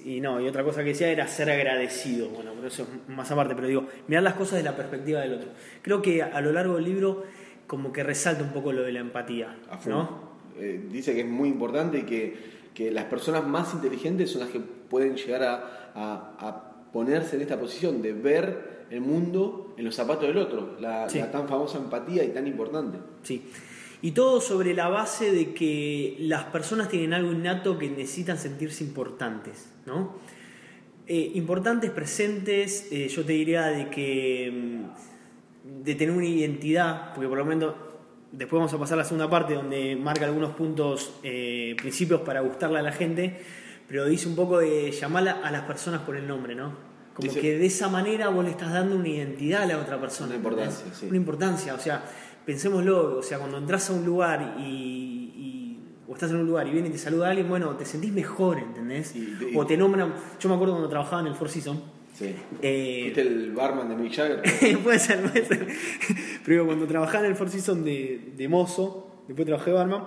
y 0.05 0.19
no, 0.21 0.39
y 0.41 0.47
otra 0.47 0.63
cosa 0.63 0.81
que 0.83 0.89
decía 0.89 1.09
era 1.09 1.27
ser 1.27 1.49
agradecido. 1.49 2.29
Bueno, 2.29 2.51
pero 2.55 2.67
eso 2.67 2.83
es 2.83 3.09
más 3.15 3.29
aparte, 3.31 3.55
pero 3.55 3.67
digo, 3.67 3.87
mirar 4.07 4.23
las 4.23 4.33
cosas 4.33 4.57
de 4.57 4.63
la 4.63 4.75
perspectiva 4.75 5.21
del 5.21 5.33
otro. 5.33 5.49
Creo 5.81 6.01
que 6.01 6.21
a, 6.23 6.39
lo 6.41 6.51
largo 6.51 6.75
del 6.75 6.85
libro 6.85 7.23
como 7.67 7.91
que 7.93 8.03
resalta 8.03 8.43
un 8.43 8.51
poco 8.51 8.71
lo 8.73 8.83
de 8.83 8.91
la 8.91 8.99
empatía. 8.99 9.55
¿no? 9.87 10.33
Eh, 10.57 10.85
dice 10.91 11.13
que 11.13 11.21
es 11.21 11.27
muy 11.27 11.49
importante 11.49 11.99
y 11.99 12.03
que, 12.03 12.35
que 12.73 12.91
las 12.91 13.05
personas 13.05 13.45
más 13.47 13.73
inteligentes 13.73 14.29
son 14.31 14.41
las 14.41 14.49
que 14.49 14.59
pueden 14.59 15.15
llegar 15.15 15.43
a, 15.43 15.55
a- 15.95 16.35
a 16.39 16.69
ponerse 16.91 17.37
en 17.37 17.41
esta 17.41 17.59
posición 17.59 18.01
de 18.03 18.13
ver 18.13 18.85
el 18.91 19.01
mundo 19.01 19.73
en 19.77 19.85
los 19.85 19.95
zapatos 19.95 20.27
del 20.27 20.37
otro. 20.37 20.77
La, 20.79 21.09
Sí. 21.09 21.17
la 21.19 21.31
tan 21.31 21.47
famosa 21.47 21.79
empatía 21.79 22.23
y 22.23 22.29
tan 22.29 22.45
importante. 22.45 22.99
Sí. 23.23 23.43
Y 24.03 24.11
todo 24.11 24.39
sobre 24.41 24.73
la 24.75 24.89
base 24.89 25.31
de 25.31 25.53
que 25.53 26.15
las 26.19 26.43
personas 26.43 26.89
tienen 26.89 27.13
algo 27.13 27.31
innato 27.31 27.79
que 27.79 27.89
necesitan 27.89 28.37
sentirse 28.37 28.83
importantes, 28.83 29.69
¿no? 29.87 30.17
Eh, 31.07 31.31
importantes, 31.35 31.89
presentes, 31.89 32.87
eh, 32.91 33.07
yo 33.07 33.25
te 33.25 33.33
diría 33.33 33.63
de 33.67 33.89
que 33.89 34.51
mm, 34.53 35.83
de 35.83 35.95
tener 35.95 36.13
una 36.15 36.25
identidad, 36.27 37.13
porque 37.13 37.29
por 37.29 37.37
lo 37.37 37.45
menos 37.45 37.73
después 38.31 38.59
vamos 38.59 38.73
a 38.73 38.77
pasar 38.77 38.95
a 38.97 39.03
la 39.03 39.05
segunda 39.05 39.29
parte 39.29 39.53
donde 39.53 39.95
marca 39.95 40.25
algunos 40.25 40.53
puntos, 40.53 41.13
eh, 41.23 41.73
principios 41.77 42.21
para 42.21 42.41
gustarle 42.41 42.79
a 42.79 42.81
la 42.81 42.91
gente, 42.91 43.39
pero 43.87 44.05
dice 44.05 44.27
un 44.27 44.35
poco 44.35 44.59
de 44.59 44.91
llamar 44.91 45.27
a 45.29 45.49
las 45.51 45.61
personas 45.63 46.01
por 46.01 46.17
el 46.17 46.27
nombre, 46.27 46.55
¿no? 46.55 46.73
Como 47.13 47.27
Dice- 47.29 47.39
que 47.41 47.57
de 47.57 47.65
esa 47.67 47.87
manera 47.89 48.27
vos 48.29 48.43
le 48.43 48.51
estás 48.51 48.73
dando 48.73 48.95
una 48.97 49.07
identidad 49.07 49.63
a 49.63 49.65
la 49.67 49.77
otra 49.77 49.97
persona. 50.01 50.27
Una 50.29 50.35
importancia, 50.37 50.85
sí. 50.93 51.05
Una 51.07 51.17
importancia, 51.17 51.73
o 51.75 51.79
sea, 51.79 52.03
pensémoslo, 52.45 53.17
o 53.17 53.23
sea, 53.23 53.39
cuando 53.39 53.57
entras 53.57 53.89
a 53.89 53.93
un 53.93 54.05
lugar 54.05 54.55
y, 54.59 54.63
y- 54.63 55.79
o 56.07 56.13
estás 56.13 56.29
en 56.31 56.37
un 56.37 56.45
lugar 56.47 56.67
y 56.67 56.71
viene 56.71 56.89
y 56.89 56.91
te 56.91 56.97
saluda 56.97 57.29
alguien, 57.29 57.47
bueno, 57.47 57.69
te 57.77 57.85
sentís 57.85 58.11
mejor, 58.11 58.59
¿entendés? 58.59 59.15
Y- 59.15 59.19
y- 59.51 59.55
o 59.55 59.65
te 59.65 59.77
nombran, 59.77 60.13
yo 60.39 60.49
me 60.49 60.55
acuerdo 60.55 60.73
cuando 60.73 60.89
trabajaba 60.89 61.21
en 61.21 61.27
el 61.27 61.35
Four 61.35 61.49
Seasons, 61.49 61.79
Sí. 62.13 62.35
eh, 62.61 63.01
¿Viste 63.05 63.21
el 63.21 63.51
barman 63.53 63.89
de 63.89 63.95
Mick 63.95 64.13
Jagger? 64.13 64.41
puede 64.83 64.99
ser, 64.99 65.21
puede 65.31 65.45
ser. 65.45 65.67
Pero 66.45 66.65
cuando 66.67 66.85
trabajaba 66.85 67.25
en 67.25 67.31
el 67.31 67.35
Four 67.37 67.49
Seasons 67.49 67.83
de, 67.83 68.33
de 68.37 68.47
mozo, 68.47 69.23
después 69.27 69.47
trabajé 69.47 69.71
de 69.71 69.75
barman, 69.77 70.03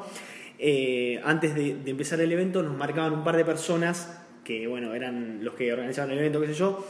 eh, 0.59 1.21
antes 1.25 1.55
de, 1.55 1.75
de 1.76 1.90
empezar 1.90 2.21
el 2.21 2.31
evento 2.31 2.62
nos 2.62 2.76
marcaban 2.76 3.12
un 3.12 3.25
par 3.25 3.37
de 3.37 3.45
personas 3.45 4.23
que, 4.45 4.69
bueno, 4.69 4.95
eran 4.95 5.43
los 5.45 5.55
que 5.55 5.73
organizaban 5.73 6.12
el 6.12 6.19
evento, 6.19 6.40
qué 6.40 6.47
sé 6.47 6.55
yo, 6.55 6.87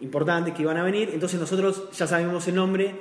importantes 0.00 0.52
que 0.54 0.62
iban 0.62 0.76
a 0.78 0.82
venir. 0.82 1.10
Entonces 1.12 1.38
nosotros 1.38 1.88
ya 1.96 2.06
sabíamos 2.08 2.48
el 2.48 2.56
nombre, 2.56 2.94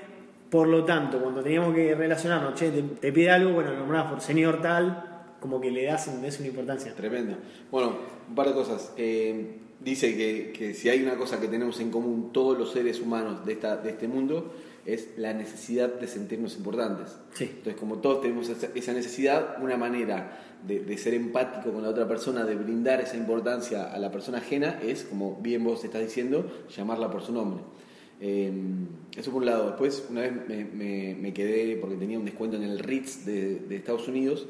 por 0.50 0.68
lo 0.68 0.84
tanto, 0.86 1.20
cuando 1.20 1.42
teníamos 1.42 1.74
que 1.74 1.96
relacionarnos, 1.96 2.54
che, 2.56 2.72
te, 2.72 2.82
te 2.82 3.12
pide 3.12 3.32
algo, 3.32 3.54
bueno, 3.54 3.72
lo 3.72 3.80
nombrabas 3.80 4.12
por 4.12 4.22
señor 4.22 4.62
tal, 4.62 5.16
como 5.40 5.62
que 5.62 5.72
le 5.72 5.86
das 5.86 6.08
¿entendés? 6.08 6.40
una 6.40 6.48
importancia. 6.48 6.94
Tremendo. 6.96 7.38
Bueno, 7.72 7.98
un 8.30 8.36
par 8.36 8.48
de 8.48 8.54
cosas. 8.54 8.94
Eh, 8.98 9.60
dice 9.80 10.16
que, 10.16 10.52
que 10.52 10.74
si 10.74 10.90
hay 10.90 11.04
una 11.04 11.16
cosa 11.16 11.40
que 11.40 11.48
tenemos 11.48 11.80
en 11.80 11.92
común 11.92 12.32
todos 12.32 12.58
los 12.58 12.72
seres 12.72 13.00
humanos 13.00 13.46
de, 13.46 13.54
esta, 13.54 13.78
de 13.78 13.92
este 13.92 14.08
mundo 14.08 14.54
es 14.86 15.10
la 15.18 15.34
necesidad 15.34 15.94
de 15.94 16.08
sentirnos 16.08 16.58
importantes. 16.58 17.18
Sí. 17.34 17.46
Entonces, 17.46 17.76
como 17.76 17.98
todos 17.98 18.22
tenemos 18.22 18.50
esa 18.50 18.68
esa 18.76 18.94
necesidad, 18.94 19.62
una 19.62 19.78
manera 19.78 20.40
de, 20.66 20.80
de 20.80 20.98
ser 20.98 21.14
empático 21.16 21.72
con 21.72 21.84
la 21.84 21.90
otra 21.90 22.08
persona, 22.08 22.46
de 22.46 22.56
brindar 22.56 23.02
esa 23.02 23.18
importancia 23.18 23.92
a 23.92 23.98
la 23.98 24.12
persona 24.12 24.40
ajena, 24.40 24.80
es, 24.82 25.04
como 25.04 25.38
bien 25.42 25.64
vos 25.64 25.84
estás 25.84 26.02
diciendo, 26.02 26.46
llamarla 26.76 27.10
por 27.10 27.24
su 27.24 27.34
nombre. 27.34 27.64
Eh, 28.22 28.52
eso 29.18 29.32
por 29.32 29.42
un 29.42 29.46
lado. 29.48 29.68
Después, 29.68 30.06
una 30.10 30.22
vez 30.22 30.32
me, 30.48 30.66
me- 30.66 31.16
me 31.20 31.34
quedé 31.34 31.76
porque 31.78 31.96
tenía 31.98 32.18
un 32.18 32.26
descuento 32.26 32.56
en 32.58 32.64
el 32.64 32.80
Ritz 32.80 33.26
de, 33.26 33.60
de 33.60 33.76
Estados 33.76 34.08
Unidos 34.08 34.48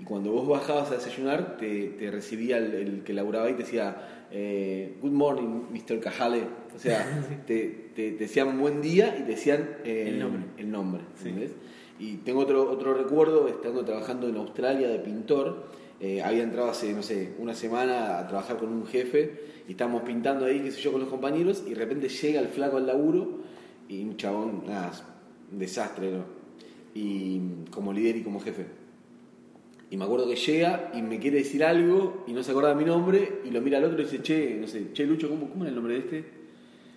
y 0.00 0.04
cuando 0.04 0.32
vos 0.32 0.48
bajabas 0.48 0.90
a 0.90 0.94
desayunar 0.96 1.56
te, 1.56 1.88
te 1.90 2.10
recibía 2.10 2.58
el, 2.58 2.74
el 2.74 3.02
que 3.04 3.12
laburaba 3.12 3.48
y 3.50 3.54
te 3.54 3.62
decía 3.62 4.26
eh, 4.32 4.96
Good 5.00 5.12
morning, 5.12 5.62
Mr. 5.72 6.00
Cajale. 6.00 6.42
O 6.74 6.78
sea, 6.78 7.06
te, 7.46 7.68
te- 7.94 8.10
te 8.12 8.18
decían 8.18 8.58
buen 8.60 8.82
día 8.82 9.16
y 9.18 9.22
te 9.22 9.30
decían 9.32 9.68
eh, 9.84 10.06
El 10.08 10.18
nombre. 10.18 10.42
el 10.58 10.70
nombre, 10.70 11.02
¿entendés? 11.18 11.52
Y 12.00 12.16
tengo 12.18 12.40
otro, 12.40 12.68
otro 12.68 12.94
recuerdo, 12.94 13.46
estando 13.46 13.84
trabajando 13.84 14.28
en 14.28 14.36
Australia 14.36 14.88
de 14.88 14.98
pintor, 14.98 15.68
eh, 16.00 16.22
había 16.22 16.42
entrado 16.42 16.70
hace, 16.70 16.92
no 16.92 17.02
sé, 17.02 17.34
una 17.38 17.54
semana 17.54 18.18
a 18.18 18.26
trabajar 18.26 18.56
con 18.56 18.70
un 18.70 18.86
jefe 18.86 19.40
y 19.68 19.72
estábamos 19.72 20.02
pintando 20.02 20.44
ahí, 20.44 20.60
qué 20.60 20.70
sé 20.70 20.80
yo, 20.80 20.92
con 20.92 21.00
los 21.00 21.08
compañeros 21.08 21.64
y 21.66 21.70
de 21.70 21.76
repente 21.76 22.08
llega 22.08 22.40
el 22.40 22.48
flaco 22.48 22.76
al 22.76 22.86
laburo 22.86 23.40
y 23.88 24.02
un 24.02 24.16
chabón, 24.16 24.64
nada, 24.66 24.92
un 25.52 25.58
desastre, 25.58 26.10
¿no? 26.10 26.24
Y 26.94 27.40
como 27.70 27.92
líder 27.92 28.16
y 28.16 28.22
como 28.22 28.40
jefe. 28.40 28.66
Y 29.90 29.96
me 29.96 30.04
acuerdo 30.04 30.28
que 30.28 30.36
llega 30.36 30.90
y 30.94 31.02
me 31.02 31.18
quiere 31.18 31.38
decir 31.38 31.62
algo 31.64 32.24
y 32.26 32.32
no 32.32 32.42
se 32.42 32.50
acuerda 32.50 32.70
de 32.70 32.76
mi 32.76 32.84
nombre 32.84 33.40
y 33.44 33.50
lo 33.50 33.60
mira 33.60 33.78
al 33.78 33.84
otro 33.84 34.00
y 34.00 34.04
dice, 34.04 34.22
che, 34.22 34.56
no 34.60 34.66
sé, 34.66 34.92
che 34.92 35.04
Lucho, 35.06 35.28
¿cómo, 35.28 35.48
cómo 35.48 35.64
era 35.64 35.70
el 35.70 35.74
nombre 35.76 35.94
de 35.94 36.00
este? 36.00 36.24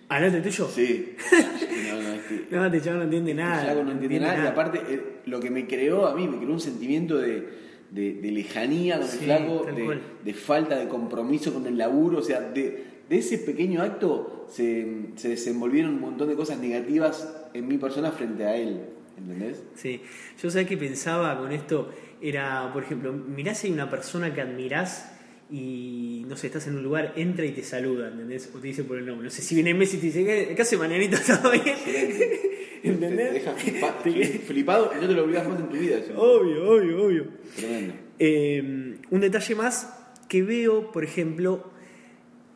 ¿Hablaste 0.08 0.40
tuyo? 0.40 0.68
Sí. 0.68 1.14
no, 1.90 2.02
no, 2.02 2.08
este, 2.14 2.46
No, 2.50 2.66
este 2.66 2.80
chaval 2.80 2.98
no 2.98 3.04
entiende 3.04 3.34
nada. 3.34 3.60
el 3.60 3.66
flaco 3.66 3.84
no 3.84 3.92
entiende 3.92 4.20
nada, 4.20 4.44
y 4.44 4.46
aparte 4.46 4.82
eh, 4.88 5.02
lo 5.26 5.38
que 5.38 5.50
me 5.50 5.66
creó 5.66 6.06
a 6.06 6.14
mí, 6.14 6.26
me 6.26 6.38
creó 6.38 6.52
un 6.52 6.60
sentimiento 6.60 7.18
de, 7.18 7.46
de- 7.90 8.14
de 8.14 8.30
lejanía 8.30 8.98
con 8.98 9.08
Sí, 9.08 9.18
el 9.20 9.24
flaco, 9.24 9.62
tal 9.64 9.74
de, 9.76 9.98
de 10.24 10.34
falta 10.34 10.78
de 10.78 10.88
compromiso 10.88 11.52
con 11.54 11.66
el 11.66 11.78
laburo, 11.78 12.18
o 12.18 12.22
sea, 12.22 12.40
de, 12.40 12.84
de 13.08 13.18
ese 13.18 13.38
pequeño 13.38 13.80
acto 13.82 14.46
se, 14.50 14.86
se 15.16 15.28
desenvolvieron 15.30 15.94
un 15.94 16.00
montón 16.00 16.28
de 16.28 16.34
cosas 16.36 16.58
negativas 16.58 17.34
en 17.54 17.66
mi 17.66 17.78
persona 17.78 18.10
frente 18.12 18.44
a 18.44 18.56
él, 18.56 18.80
¿entendés? 19.16 19.62
Sí, 19.74 20.02
yo 20.42 20.50
sabía 20.50 20.68
que 20.68 20.76
pensaba 20.76 21.38
con 21.38 21.50
esto, 21.52 21.90
era, 22.20 22.70
por 22.72 22.82
ejemplo, 22.82 23.12
mirás 23.12 23.58
si 23.58 23.68
hay 23.68 23.72
una 23.72 23.88
persona 23.88 24.34
que 24.34 24.40
admirás 24.42 25.14
y, 25.50 26.24
no 26.28 26.36
sé, 26.36 26.48
estás 26.48 26.66
en 26.66 26.76
un 26.76 26.82
lugar, 26.82 27.14
entra 27.16 27.46
y 27.46 27.52
te 27.52 27.62
saluda, 27.62 28.08
¿entendés? 28.08 28.50
O 28.54 28.58
te 28.58 28.66
dice 28.66 28.84
por 28.84 28.98
el 28.98 29.06
nombre. 29.06 29.24
No 29.24 29.30
sé, 29.30 29.40
si 29.40 29.54
viene 29.54 29.72
Messi 29.72 29.96
y 29.96 30.00
te 30.00 30.06
dice, 30.08 30.54
¿qué, 30.54 30.60
hace 30.60 30.76
Marianito? 30.76 31.16
¿Todo 31.26 31.52
bien? 31.52 31.64
Te, 31.84 32.47
¿Entendés? 32.82 33.28
te 33.28 33.32
deja 33.34 33.52
flipa- 33.52 33.94
flipado 34.46 34.90
y 34.96 35.00
no 35.00 35.08
te 35.08 35.14
lo 35.14 35.24
olvidas 35.24 35.48
más 35.48 35.60
en 35.60 35.68
tu 35.68 35.76
vida. 35.76 35.98
eso. 35.98 36.12
Obvio, 36.20 36.70
obvio, 36.70 37.04
obvio. 37.04 37.24
Tremendo. 37.56 37.94
Eh, 38.18 38.98
un 39.10 39.20
detalle 39.20 39.54
más 39.54 39.94
que 40.28 40.42
veo, 40.42 40.90
por 40.92 41.04
ejemplo, 41.04 41.70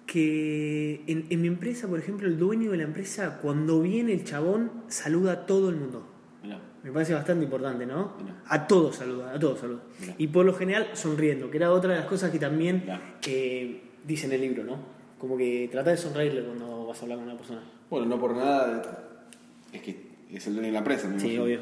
que 0.07 1.03
en, 1.07 1.27
en 1.31 1.41
mi 1.41 1.49
empresa, 1.49 1.89
por 1.89 1.99
ejemplo, 1.99 2.27
el 2.29 2.39
dueño 2.39 2.71
de 2.73 2.77
la 2.79 2.83
empresa, 2.85 3.39
cuando 3.41 3.81
viene 3.81 4.13
el 4.13 4.25
chabón, 4.25 4.71
saluda 4.89 5.33
a 5.33 5.47
todo 5.47 5.71
el 5.71 5.77
mundo. 5.77 6.07
Mirá. 6.43 6.61
Me 6.83 6.91
parece 6.91 7.15
bastante 7.15 7.45
importante, 7.45 7.87
¿no? 7.87 8.15
Mirá. 8.21 8.43
A 8.47 8.67
todos 8.67 8.97
saluda, 8.97 9.33
a 9.35 9.39
todos 9.39 9.61
saluda. 9.61 9.81
Mirá. 10.01 10.15
Y 10.19 10.27
por 10.27 10.45
lo 10.45 10.55
general 10.55 10.89
sonriendo, 10.95 11.51
que 11.51 11.57
era 11.59 11.71
otra 11.73 11.93
de 11.93 12.01
las 12.01 12.07
cosas 12.07 12.31
que 12.31 12.39
también 12.39 12.85
eh, 13.27 13.83
dice 14.07 14.27
en 14.27 14.33
el 14.33 14.41
libro, 14.41 14.65
¿no? 14.65 14.77
Como 15.19 15.37
que 15.39 15.69
trata 15.71 15.91
de 15.91 15.97
sonreírle 15.97 16.43
cuando 16.43 16.87
vas 16.89 16.99
a 16.99 17.03
hablar 17.03 17.19
con 17.19 17.29
una 17.29 17.37
persona. 17.37 17.63
Bueno, 17.89 18.07
no 18.07 18.19
por 18.19 18.35
nada, 18.37 19.29
es 19.73 19.81
que 19.83 20.12
es 20.37 20.47
el 20.47 20.55
dueño 20.55 20.69
de 20.69 20.73
la 20.73 20.79
empresa. 20.79 21.09
me 21.09 21.19
Sí, 21.19 21.27
imagino. 21.27 21.45
obvio. 21.45 21.61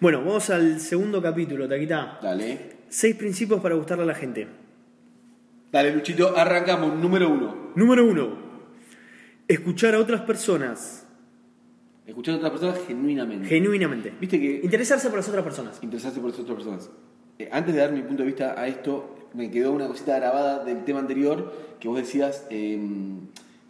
Bueno, 0.00 0.18
vamos 0.24 0.50
al 0.50 0.80
segundo 0.80 1.22
capítulo, 1.22 1.68
Taquita. 1.68 2.18
Dale. 2.22 2.74
Seis 2.88 3.14
principios 3.16 3.60
para 3.60 3.74
gustarle 3.74 4.04
a 4.04 4.06
la 4.06 4.14
gente. 4.14 4.46
Dale, 5.72 5.92
Luchito, 5.94 6.36
arrancamos. 6.36 6.96
Número 6.98 7.28
uno. 7.28 7.70
Número 7.74 8.04
uno. 8.04 8.38
Escuchar 9.48 9.94
a 9.94 9.98
otras 9.98 10.22
personas 10.22 11.06
Escuchar 12.06 12.34
a 12.34 12.36
otras 12.38 12.50
personas 12.52 12.78
genuinamente. 12.86 13.48
genuinamente. 13.48 14.12
Viste 14.20 14.38
que 14.38 14.60
Interesarse 14.62 15.08
por 15.08 15.18
las 15.18 15.28
otras 15.28 15.42
personas. 15.42 15.78
interesarse 15.82 16.20
por 16.20 16.30
las 16.30 16.38
otras 16.38 16.56
personas. 16.56 16.90
Eh, 17.38 17.48
antes 17.50 17.74
de 17.74 17.80
dar 17.80 17.92
mi 17.92 18.02
punto 18.02 18.22
de 18.22 18.26
vista 18.26 18.60
a 18.60 18.68
esto, 18.68 19.30
me 19.34 19.50
quedó 19.50 19.72
una 19.72 19.86
cosita 19.88 20.16
grabada 20.18 20.64
del 20.64 20.84
tema 20.84 21.00
anterior 21.00 21.52
que 21.80 21.88
vos 21.88 21.96
decías 21.96 22.46
eh, 22.50 22.78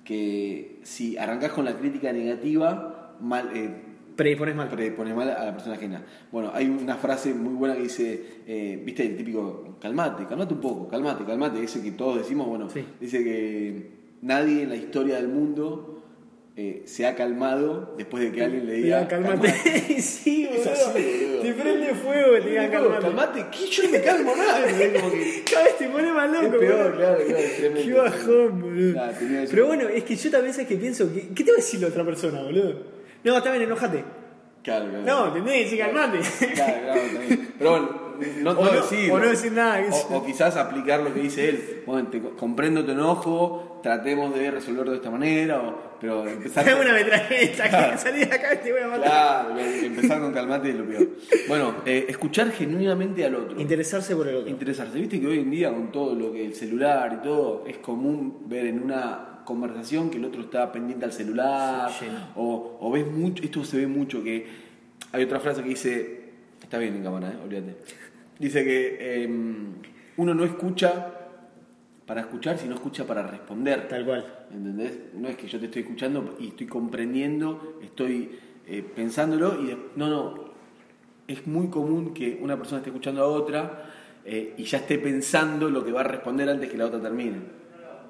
que 0.05 0.81
si 0.83 1.17
arrancás 1.17 1.53
con 1.53 1.65
la 1.65 1.77
crítica 1.79 2.13
negativa, 2.13 3.15
mal, 3.21 3.51
eh, 3.55 3.71
Predispones 4.17 4.55
mal. 4.55 4.69
predispones 4.69 5.15
mal 5.15 5.29
a 5.31 5.45
la 5.47 5.53
persona 5.53 5.75
ajena. 5.75 6.05
Bueno, 6.31 6.51
hay 6.55 6.67
una 6.69 6.97
frase 6.97 7.35
muy 7.35 7.55
buena 7.55 7.75
que 7.75 7.83
dice, 7.83 8.23
eh, 8.47 8.81
viste 8.85 9.05
el 9.05 9.17
típico, 9.17 9.77
calmate, 9.81 10.25
calmate 10.27 10.55
un 10.55 10.61
poco, 10.61 10.89
calmate, 10.89 11.25
calmate, 11.25 11.63
ese 11.65 11.83
que 11.83 11.91
todos 11.93 12.19
decimos, 12.19 12.47
bueno, 12.47 12.71
Sí. 12.71 12.85
dice 13.01 13.25
que 13.25 13.91
nadie 14.23 14.63
en 14.63 14.69
la 14.69 14.77
historia 14.77 15.17
del 15.17 15.29
mundo 15.29 15.91
eh, 16.57 16.83
se 16.87 17.05
ha 17.05 17.17
calmado 17.17 17.97
después 17.99 18.23
de 18.23 18.31
que 18.31 18.45
alguien 18.45 18.65
le 18.67 18.75
diga, 18.75 18.99
Diga, 19.01 19.09
cálmate. 19.09 19.49
sí, 20.01 20.47
boludo. 20.47 20.71
así, 20.71 20.93
boludo. 20.93 21.41
Te 21.43 21.53
prende 21.53 21.95
fuego 21.97 22.33
te 22.41 22.49
digan 22.49 22.71
Calmate, 22.71 23.03
calmate, 23.03 23.45
que 23.51 23.67
yo 23.67 23.83
no 23.83 23.91
me 23.91 24.01
calmo 24.01 24.37
nada. 24.37 24.71
¿entendés? 24.71 25.03
Como 25.03 25.13
que- 25.13 25.43
Cada 25.53 25.65
vez 25.65 25.79
te 25.79 25.89
pone 25.89 26.13
más 26.13 26.31
loco, 26.31 26.45
Es 26.55 26.61
peor, 26.61 26.77
boludo. 26.85 26.97
claro, 26.97 27.19
claro, 27.27 27.43
tremendo. 27.59 27.83
Qué 27.83 27.93
bajón, 28.01 28.61
boludo. 28.63 28.93
Nah. 28.95 29.11
Pero 29.51 29.67
bueno, 29.67 29.89
es 29.89 30.05
que 30.05 30.15
yo 30.15 30.31
también 30.31 30.55
sabes 30.55 30.69
que 30.69 30.77
pienso, 30.77 31.13
que- 31.13 31.29
¿qué 31.35 31.43
te 31.43 31.51
va 31.51 31.57
a 31.57 31.61
decir 31.61 31.81
la 31.81 31.89
otra 31.89 32.05
persona, 32.05 32.41
boludo? 32.45 32.94
No, 33.25 33.37
está 33.39 33.51
bien, 33.51 33.63
enojate. 33.65 34.05
Claro, 34.63 34.87
claro. 34.89 35.05
No, 35.05 35.27
¿entendés? 35.29 35.71
Sí, 35.71 35.77
calmate. 35.79 36.21
Claro, 36.55 36.75
claro, 36.85 37.01
también. 37.13 37.55
Pero 37.59 37.71
bueno, 37.71 37.89
no, 38.43 38.51
O 38.53 38.65
no 38.65 38.71
decirlo. 38.73 39.15
o 39.15 39.19
no 39.19 39.29
decir 39.29 39.53
nada, 39.53 39.81
es- 39.81 40.07
O, 40.11 40.17
o 40.19 40.25
quizás 40.25 40.57
aplicar 40.57 41.01
lo 41.01 41.13
que 41.13 41.21
dice 41.21 41.49
él. 41.51 41.83
Bueno, 41.87 42.09
te 42.09 42.21
comprendo 42.21 42.83
tu 42.85 42.93
enojo, 42.93 43.81
tratemos 43.83 44.35
de 44.35 44.51
resolverlo 44.51 44.93
de 44.93 44.97
esta 44.99 45.11
manera, 45.11 45.61
o- 45.61 45.95
pero 46.01 46.27
empezar 46.27 46.65
Dame 46.67 46.81
una 46.81 46.95
metralleta, 46.95 47.69
Claro. 47.69 47.93
que 47.93 47.99
salí 47.99 48.19
de 48.25 48.35
acá 48.35 48.55
y 48.55 48.57
te 48.59 48.73
voy 48.73 48.81
a 48.83 48.87
matar. 48.89 49.03
Claro, 49.53 49.59
empezar 49.61 50.21
con 50.21 50.33
calmate 50.33 50.71
es 50.71 50.75
lo 50.77 50.85
peor. 50.87 51.09
Bueno, 51.49 51.75
eh, 51.85 52.07
escuchar 52.09 52.51
genuinamente 52.51 53.23
al 53.25 53.35
otro. 53.35 53.61
Interesarse 53.61 54.17
por 54.17 54.29
el 54.29 54.37
otro. 54.37 54.49
Interesarse. 54.51 54.99
Viste 54.99 55.21
que 55.21 55.27
hoy 55.27 55.41
en 55.41 55.51
día 55.51 55.71
con 55.71 55.93
todo 55.93 56.15
lo 56.15 56.33
que 56.33 56.43
el 56.45 56.55
celular 56.55 57.19
y 57.21 57.23
todo, 57.23 57.65
es 57.67 57.77
común 57.79 58.45
ver 58.49 58.67
en 58.67 58.83
una 58.83 59.34
conversación 59.45 60.11
que 60.11 60.19
el 60.19 60.25
otro 60.25 60.43
está 60.43 60.71
pendiente 60.73 61.05
al 61.05 61.13
celular. 61.13 61.91
Sí, 61.91 62.07
o, 62.37 62.79
o 62.81 62.91
ves 62.91 63.07
mucho, 63.07 63.43
esto 63.43 63.65
se 63.65 63.79
ve 63.79 63.87
mucho, 63.87 64.23
que 64.23 64.47
hay 65.13 65.23
otra 65.25 65.41
frase 65.41 65.63
que 65.63 65.69
dice, 65.71 66.21
está 66.63 66.79
bien 66.79 66.95
en 66.97 67.03
cámara, 67.03 67.31
eh, 67.31 67.37
olvídate. 67.45 67.77
Dice 68.39 68.65
que 68.65 68.97
eh, 69.01 69.29
uno 70.17 70.35
no 70.35 70.45
escucha 70.45 71.13
para 72.07 72.21
escuchar, 72.23 72.59
sino 72.59 72.75
escucha 72.75 73.07
para 73.07 73.23
responder. 73.27 73.89
Tal 73.89 74.05
cual. 74.05 74.47
¿Entendés? 74.53 74.99
No 75.15 75.29
es 75.29 75.37
que 75.37 75.47
yo 75.47 75.59
te 75.59 75.67
estoy 75.67 75.83
escuchando 75.83 76.37
y 76.39 76.49
estoy 76.49 76.67
comprendiendo, 76.67 77.79
estoy 77.83 78.39
eh, 78.67 78.83
pensándolo 78.95 79.63
y 79.63 79.67
de- 79.69 79.79
no, 79.97 80.09
no. 80.09 80.45
Es 81.27 81.47
muy 81.47 81.69
común 81.69 82.13
que 82.13 82.39
una 82.43 82.57
persona 82.59 82.79
esté 82.79 82.91
escuchando 82.91 83.23
a 83.23 83.27
otra 83.27 83.91
eh, 84.27 84.55
y 84.59 84.65
ya 84.65 84.79
esté 84.79 84.99
pensando 84.99 85.71
lo 85.71 85.83
que 85.85 85.93
va 85.93 86.01
a 86.01 86.05
responder 86.05 86.49
antes 86.51 86.69
que 86.71 86.77
la 86.77 86.87
otra 86.87 87.01
termine. 87.01 87.37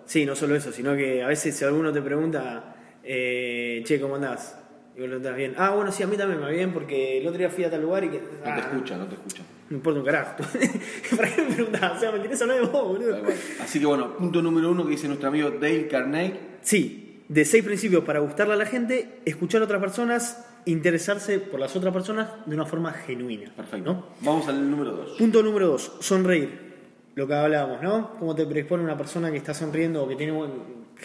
Sí, 0.06 0.26
no 0.26 0.36
solo 0.36 0.54
eso, 0.54 0.72
sino 0.72 0.94
que 0.96 1.22
a 1.22 1.28
veces 1.28 1.56
si 1.56 1.64
alguno 1.64 1.92
te 1.92 2.02
pregunta, 2.02 2.76
eh, 3.02 3.82
che, 3.84 4.00
¿cómo 4.00 4.16
andás? 4.16 4.58
Y 4.96 5.00
vos 5.00 5.10
lo 5.10 5.16
estás 5.16 5.36
bien. 5.36 5.54
Ah, 5.56 5.70
bueno, 5.70 5.90
sí, 5.90 6.02
a 6.02 6.06
mí 6.06 6.16
también 6.16 6.38
me 6.38 6.46
va 6.46 6.52
bien 6.52 6.72
porque 6.72 7.18
el 7.18 7.26
otro 7.26 7.38
día 7.38 7.50
fui 7.50 7.64
a 7.64 7.70
tal 7.70 7.82
lugar 7.82 8.04
y 8.04 8.10
que. 8.10 8.18
No 8.18 8.24
ah, 8.44 8.54
te 8.54 8.60
escucha, 8.60 8.96
no 8.96 9.06
te 9.06 9.14
escucha. 9.14 9.42
No 9.70 9.76
importa 9.76 9.98
un 9.98 10.06
carajo. 10.06 10.36
¿Para 11.16 11.34
qué 11.34 11.42
me 11.42 11.54
preguntás? 11.54 11.96
O 11.96 12.00
sea, 12.00 12.12
me 12.12 12.22
querés 12.22 12.40
hablar 12.42 12.60
de 12.60 12.66
vos, 12.66 12.88
boludo. 12.88 13.18
Así 13.60 13.80
que 13.80 13.86
bueno, 13.86 14.16
punto 14.16 14.40
número 14.40 14.70
uno 14.70 14.84
que 14.84 14.90
dice 14.90 15.08
nuestro 15.08 15.28
amigo 15.28 15.50
Dale 15.50 15.88
Carnegie. 15.88 16.38
Sí, 16.62 17.24
de 17.28 17.44
seis 17.44 17.64
principios 17.64 18.04
para 18.04 18.20
gustarle 18.20 18.54
a 18.54 18.56
la 18.56 18.66
gente, 18.66 19.20
escuchar 19.24 19.62
a 19.62 19.64
otras 19.64 19.80
personas, 19.80 20.46
interesarse 20.66 21.40
por 21.40 21.58
las 21.58 21.74
otras 21.74 21.92
personas 21.92 22.28
de 22.46 22.54
una 22.54 22.66
forma 22.66 22.92
genuina. 22.92 23.52
Perfecto. 23.56 23.92
¿no? 23.92 24.06
Vamos 24.20 24.46
al 24.48 24.70
número 24.70 24.92
dos. 24.92 25.16
Punto 25.18 25.42
número 25.42 25.68
dos, 25.68 25.92
sonreír. 26.00 26.73
Lo 27.14 27.26
que 27.28 27.34
hablábamos, 27.34 27.80
¿no? 27.82 28.16
Cómo 28.18 28.34
te 28.34 28.44
predispone 28.44 28.82
una 28.82 28.96
persona 28.96 29.30
que 29.30 29.36
está 29.36 29.54
sonriendo 29.54 30.02
o 30.02 30.08
que 30.08 30.16
tiene 30.16 30.32
buen... 30.32 30.50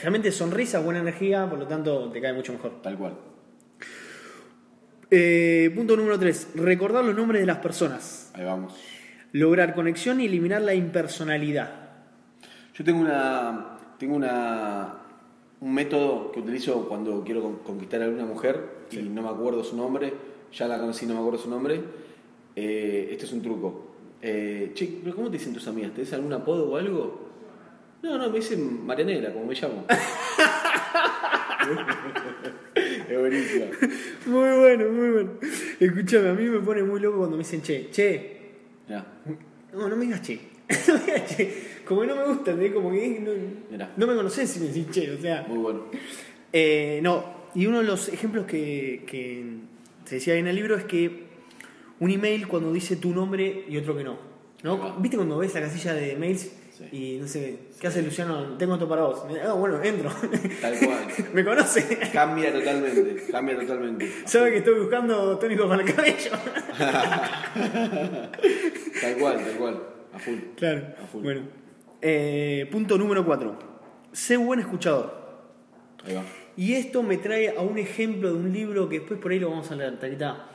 realmente 0.01 0.31
sonrisa, 0.31 0.79
buena 0.79 0.99
energía, 1.01 1.47
por 1.49 1.59
lo 1.59 1.67
tanto 1.67 2.09
te 2.11 2.19
cae 2.19 2.33
mucho 2.33 2.51
mejor. 2.53 2.81
Tal 2.81 2.97
cual. 2.97 3.13
Eh, 5.11 5.71
punto 5.75 5.95
número 5.95 6.19
tres, 6.19 6.49
recordar 6.55 7.03
los 7.03 7.15
nombres 7.15 7.41
de 7.41 7.47
las 7.47 7.57
personas. 7.57 8.31
Ahí 8.33 8.43
vamos. 8.45 8.73
Lograr 9.31 9.73
conexión 9.75 10.21
y 10.21 10.25
eliminar 10.25 10.61
la 10.61 10.73
impersonalidad. 10.73 11.71
Yo 12.73 12.83
tengo 12.83 13.01
una. 13.01 13.77
Tengo 13.97 14.15
una. 14.15 14.93
un 15.61 15.73
método 15.73 16.31
que 16.31 16.39
utilizo 16.39 16.87
cuando 16.87 17.23
quiero 17.23 17.41
con- 17.41 17.57
conquistar 17.57 18.01
a 18.01 18.05
alguna 18.05 18.25
mujer 18.25 18.87
y 18.91 18.97
no 18.97 19.21
me 19.21 19.29
acuerdo 19.29 19.63
su 19.63 19.75
nombre. 19.75 20.13
Ya 20.53 20.67
la 20.67 20.79
conocí, 20.79 21.05
no 21.05 21.13
me 21.13 21.19
acuerdo 21.19 21.37
su 21.39 21.49
nombre. 21.49 21.81
Eh, 22.55 23.09
este 23.11 23.25
es 23.25 23.31
un 23.33 23.41
truco. 23.41 23.88
Eh, 24.21 24.71
che, 24.73 24.99
¿pero 25.03 25.15
¿cómo 25.15 25.29
te 25.29 25.38
dicen 25.38 25.53
tus 25.53 25.67
amigas? 25.67 25.93
¿Te 25.93 26.01
dicen 26.01 26.15
algún 26.15 26.33
apodo 26.33 26.69
o 26.69 26.77
algo? 26.77 27.29
No, 28.01 28.17
no, 28.17 28.29
me 28.29 28.38
dicen 28.38 28.85
Marianela, 28.85 29.33
como 29.33 29.45
me 29.45 29.55
llamo. 29.55 29.85
es 33.09 33.19
buenísimo. 33.19 33.65
Muy 34.25 34.57
bueno, 34.57 34.89
muy 34.89 35.09
bueno. 35.09 35.31
Escúchame, 35.79 36.29
a 36.29 36.33
mí 36.33 36.45
me 36.45 36.59
pone 36.59 36.83
muy 36.83 36.99
loco 36.99 37.19
cuando 37.19 37.38
me 37.38 37.43
dicen 37.43 37.61
che, 37.61 37.89
che. 37.91 38.38
No, 38.88 39.88
no 39.88 39.95
me 39.95 40.05
digas 40.05 40.21
che. 40.21 40.39
no 40.88 40.93
me 40.93 41.05
digas 41.05 41.35
che. 41.35 41.53
Como 41.85 42.01
que 42.01 42.07
no 42.07 42.15
me 42.15 42.25
gusta, 42.25 42.51
¿entendés? 42.51 42.73
Como 42.73 42.91
que 42.91 43.19
no, 43.19 43.31
Mirá. 43.69 43.91
no 43.95 44.07
me 44.07 44.15
conocés 44.15 44.49
si 44.49 44.59
me 44.59 44.67
decís 44.67 44.89
che, 44.91 45.11
o 45.11 45.17
sea. 45.17 45.45
Muy 45.47 45.57
bueno. 45.57 45.85
Eh, 46.53 46.99
no, 47.03 47.39
y 47.55 47.65
uno 47.65 47.79
de 47.79 47.85
los 47.85 48.09
ejemplos 48.09 48.45
que, 48.45 49.03
que 49.07 49.43
se 50.05 50.15
decía 50.15 50.33
ahí 50.33 50.39
en 50.39 50.47
el 50.47 50.55
libro 50.55 50.75
es 50.75 50.83
que 50.85 51.28
un 51.99 52.11
email 52.11 52.47
cuando 52.47 52.71
dice 52.71 52.95
tu 52.95 53.13
nombre 53.13 53.65
y 53.67 53.77
otro 53.77 53.95
que 53.95 54.03
no. 54.03 54.17
¿no? 54.63 54.95
¿Viste 54.99 55.17
cuando 55.17 55.37
ves 55.37 55.53
la 55.53 55.61
casilla 55.61 55.93
de 55.93 56.15
mails 56.15 56.51
Sí. 56.79 56.85
y 56.93 57.17
no 57.19 57.27
sé, 57.27 57.59
¿qué 57.77 57.87
hace 57.87 58.01
Luciano? 58.01 58.55
Tengo 58.57 58.75
esto 58.75 58.87
para 58.87 59.01
vos. 59.01 59.25
Ah, 59.45 59.51
bueno, 59.51 59.83
entro. 59.83 60.09
Tal 60.61 60.79
cual. 60.79 61.07
Me 61.33 61.43
conoce. 61.43 61.99
Cambia 62.13 62.53
totalmente. 62.53 63.25
Cambia 63.29 63.59
totalmente. 63.59 64.09
Sabe 64.23 64.51
que 64.51 64.57
estoy 64.59 64.79
buscando 64.79 65.37
tónicos 65.37 65.67
para 65.67 65.83
el 65.83 65.93
cabello. 65.93 66.31
Tal 69.01 69.17
cual, 69.19 69.37
tal 69.43 69.53
cual. 69.57 69.83
A 70.13 70.19
full. 70.19 70.37
claro. 70.55 70.81
A 71.03 71.07
full. 71.07 71.21
Bueno. 71.23 71.41
Eh, 72.01 72.65
punto 72.71 72.97
número 72.97 73.25
4. 73.25 73.59
Sé 74.13 74.37
buen 74.37 74.61
escuchador. 74.61 75.19
Ahí 76.05 76.15
va. 76.15 76.23
Y 76.55 76.73
esto 76.75 77.03
me 77.03 77.17
trae 77.17 77.55
a 77.57 77.61
un 77.61 77.77
ejemplo 77.77 78.33
de 78.33 78.39
un 78.39 78.51
libro 78.53 78.87
que 78.89 78.99
después 78.99 79.19
por 79.19 79.31
ahí 79.31 79.39
lo 79.39 79.49
vamos 79.49 79.69
a 79.71 79.75
leer, 79.75 79.97
Tarita, 79.99 80.49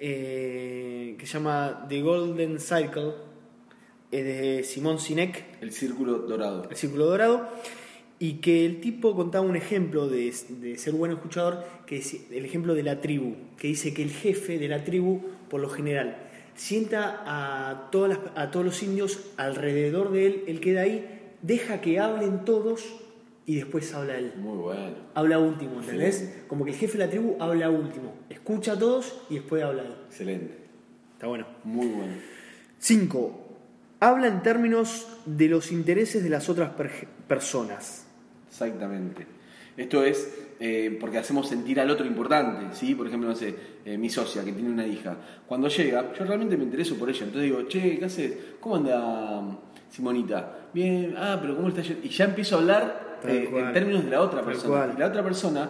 eh, 0.00 1.16
que 1.18 1.26
se 1.26 1.34
llama 1.34 1.86
The 1.88 2.00
Golden 2.02 2.60
Circle, 2.60 3.12
es 4.10 4.24
de 4.24 4.62
Simón 4.64 4.98
Sinek, 4.98 5.44
El 5.60 5.72
círculo 5.72 6.18
dorado. 6.20 6.66
El 6.70 6.76
Círculo 6.76 7.06
Dorado, 7.06 7.48
y 8.18 8.34
que 8.34 8.64
el 8.66 8.80
tipo 8.80 9.14
contaba 9.14 9.44
un 9.46 9.54
ejemplo 9.56 10.08
de, 10.08 10.34
de 10.60 10.78
ser 10.78 10.94
buen 10.94 11.12
escuchador, 11.12 11.62
que 11.86 11.98
es 11.98 12.16
el 12.30 12.44
ejemplo 12.44 12.74
de 12.74 12.82
la 12.82 13.00
tribu, 13.00 13.34
que 13.58 13.68
dice 13.68 13.92
que 13.94 14.02
el 14.02 14.10
jefe 14.10 14.58
de 14.58 14.68
la 14.68 14.82
tribu, 14.84 15.20
por 15.50 15.60
lo 15.60 15.68
general, 15.68 16.16
sienta 16.54 17.22
a, 17.26 17.90
todas 17.92 18.10
las- 18.18 18.36
a 18.36 18.50
todos 18.50 18.66
los 18.66 18.82
indios 18.82 19.20
alrededor 19.36 20.10
de 20.10 20.26
él, 20.26 20.44
él 20.48 20.60
queda 20.60 20.80
ahí, 20.82 21.06
deja 21.42 21.80
que 21.80 22.00
hablen 22.00 22.44
todos 22.44 22.84
y 23.48 23.56
después 23.56 23.92
habla 23.94 24.16
él 24.16 24.34
Muy 24.36 24.58
bueno. 24.58 24.94
habla 25.14 25.38
último, 25.38 25.80
¿entendés? 25.80 26.42
Como 26.46 26.64
que 26.66 26.70
el 26.72 26.76
jefe 26.76 26.98
de 26.98 27.04
la 27.06 27.10
tribu 27.10 27.34
habla 27.40 27.70
último. 27.70 28.12
Escucha 28.28 28.72
a 28.74 28.78
todos 28.78 29.22
y 29.30 29.36
después 29.36 29.62
habla 29.64 29.82
él. 29.82 29.94
Excelente. 30.08 30.54
Está 31.14 31.26
bueno. 31.28 31.46
Muy 31.64 31.86
bueno. 31.86 32.12
5. 32.78 33.44
Habla 34.00 34.28
en 34.28 34.42
términos 34.42 35.08
de 35.26 35.48
los 35.48 35.72
intereses 35.72 36.22
de 36.22 36.28
las 36.30 36.48
otras 36.48 36.70
per- 36.70 37.08
personas. 37.26 38.06
Exactamente. 38.48 39.26
Esto 39.76 40.04
es 40.04 40.30
eh, 40.60 40.96
porque 41.00 41.18
hacemos 41.18 41.48
sentir 41.48 41.80
al 41.80 41.90
otro 41.90 42.04
importante, 42.06 42.74
¿sí? 42.76 42.94
Por 42.94 43.06
ejemplo, 43.06 43.28
no 43.30 43.34
sé, 43.36 43.54
eh, 43.84 43.96
mi 43.96 44.10
socia 44.10 44.44
que 44.44 44.52
tiene 44.52 44.68
una 44.70 44.86
hija. 44.86 45.16
Cuando 45.46 45.68
llega, 45.68 46.12
yo 46.12 46.24
realmente 46.24 46.56
me 46.56 46.64
intereso 46.64 46.96
por 46.96 47.08
ella. 47.08 47.24
Entonces 47.24 47.44
digo, 47.44 47.62
che, 47.68 47.98
¿qué 47.98 48.04
haces? 48.04 48.32
¿Cómo 48.60 48.76
anda 48.76 49.58
Simonita? 49.90 50.57
Bien, 50.74 51.14
ah, 51.16 51.38
pero 51.40 51.56
¿cómo 51.56 51.68
está 51.68 51.82
yendo? 51.82 52.04
Y 52.06 52.08
ya 52.10 52.24
empiezo 52.26 52.56
a 52.56 52.58
hablar 52.60 53.18
eh, 53.24 53.48
en 53.52 53.72
términos 53.72 54.04
de 54.04 54.10
la 54.10 54.20
otra 54.22 54.42
persona. 54.42 54.92
Y 54.94 54.98
la 55.00 55.06
otra 55.06 55.22
persona, 55.24 55.68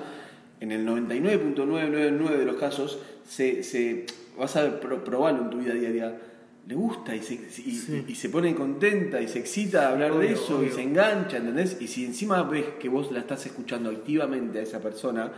en 0.60 0.72
el 0.72 0.86
99.999 0.86 2.36
de 2.36 2.44
los 2.44 2.56
casos, 2.56 2.98
se, 3.26 3.62
se 3.62 4.06
vas 4.38 4.56
a 4.56 4.80
pro- 4.80 5.02
probarlo 5.04 5.42
en 5.44 5.50
tu 5.50 5.58
vida 5.58 5.74
diaria. 5.74 6.18
Le 6.66 6.74
gusta 6.74 7.16
y 7.16 7.22
se, 7.22 7.34
y, 7.34 7.38
Sí. 7.74 8.04
y 8.08 8.14
se 8.14 8.28
pone 8.28 8.54
contenta 8.54 9.20
y 9.22 9.28
se 9.28 9.38
excita 9.38 9.86
a 9.88 9.92
hablar 9.92 10.10
de 10.12 10.18
Obvio, 10.18 10.30
eso 10.30 10.62
y 10.62 10.68
se 10.68 10.82
engancha, 10.82 11.38
¿entendés? 11.38 11.78
Y 11.80 11.86
si 11.86 12.04
encima 12.04 12.42
ves 12.42 12.64
que 12.78 12.90
vos 12.90 13.10
la 13.10 13.20
estás 13.20 13.46
escuchando 13.46 13.88
activamente 13.88 14.58
a 14.58 14.62
esa 14.62 14.78
persona, 14.80 15.32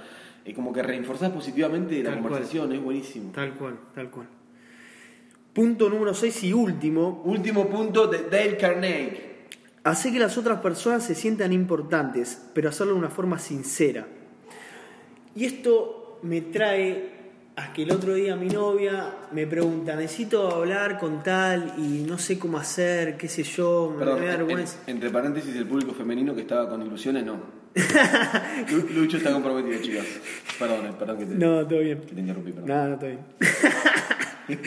eh, 0.45 0.53
como 0.55 0.73
que 0.73 0.83
reforzás 0.83 1.31
positivamente 1.31 2.03
la 2.03 2.11
cual. 2.13 2.23
conversación, 2.23 2.73
es 2.73 2.83
buenísimo. 2.83 3.31
Tal 3.33 3.55
cual, 3.55 3.77
tal 3.95 4.11
cual. 4.11 4.27
Punto 5.53 5.89
número 5.89 6.15
6 6.15 6.45
y 6.45 6.53
último. 6.53 7.23
Último 7.25 7.69
punto 7.69 8.07
de 8.09 8.29
Dale 8.29 8.57
Carnegie. 8.57 9.30
Hace 9.83 10.13
que 10.13 10.19
las 10.19 10.37
otras 10.37 10.61
personas 10.61 11.05
se 11.05 11.15
sientan 11.15 11.53
importantes, 11.53 12.41
pero 12.55 12.69
hacerlo 12.69 12.93
de 12.93 12.99
una 12.99 13.09
forma 13.11 13.39
sincera. 13.39 14.07
Y 15.35 15.45
esto 15.47 16.19
me 16.23 16.43
trae 16.43 17.19
a 17.57 17.73
que 17.73 17.83
el 17.85 17.93
otro 17.93 18.15
día 18.15 18.37
mi 18.37 18.49
novia 18.49 19.15
me 19.33 19.47
pregunta, 19.47 19.97
necesito 19.97 20.51
hablar 20.55 20.99
con 20.99 21.23
tal 21.23 21.75
y 21.79 22.05
no 22.07 22.19
sé 22.19 22.39
cómo 22.39 22.59
hacer, 22.59 23.17
qué 23.17 23.29
sé 23.29 23.43
yo, 23.43 23.91
me 23.93 23.99
Perdón, 24.05 24.21
da 24.21 24.33
en- 24.33 24.39
vergüenza. 24.47 24.79
entre 24.87 25.11
paréntesis, 25.11 25.55
el 25.57 25.67
público 25.67 25.93
femenino 25.95 26.35
que 26.35 26.43
estaba 26.43 26.69
con 26.69 26.83
ilusiones, 26.83 27.25
no. 27.25 27.41
Lu- 28.71 28.89
Lucho 29.01 29.17
está 29.17 29.33
comprometido, 29.33 29.81
chicas. 29.81 30.05
Perdón, 30.59 30.95
perdón 30.99 31.19
que 31.19 31.25
te, 31.27 31.35
No, 31.37 31.67
todo 31.67 31.79
bien. 31.81 32.01
que 32.01 32.15
te 32.15 32.21
interrumpí, 32.21 32.53
perdón. 32.53 32.69
No, 32.69 32.89
no, 32.89 32.95
está 32.95 33.07
bien. 33.07 33.21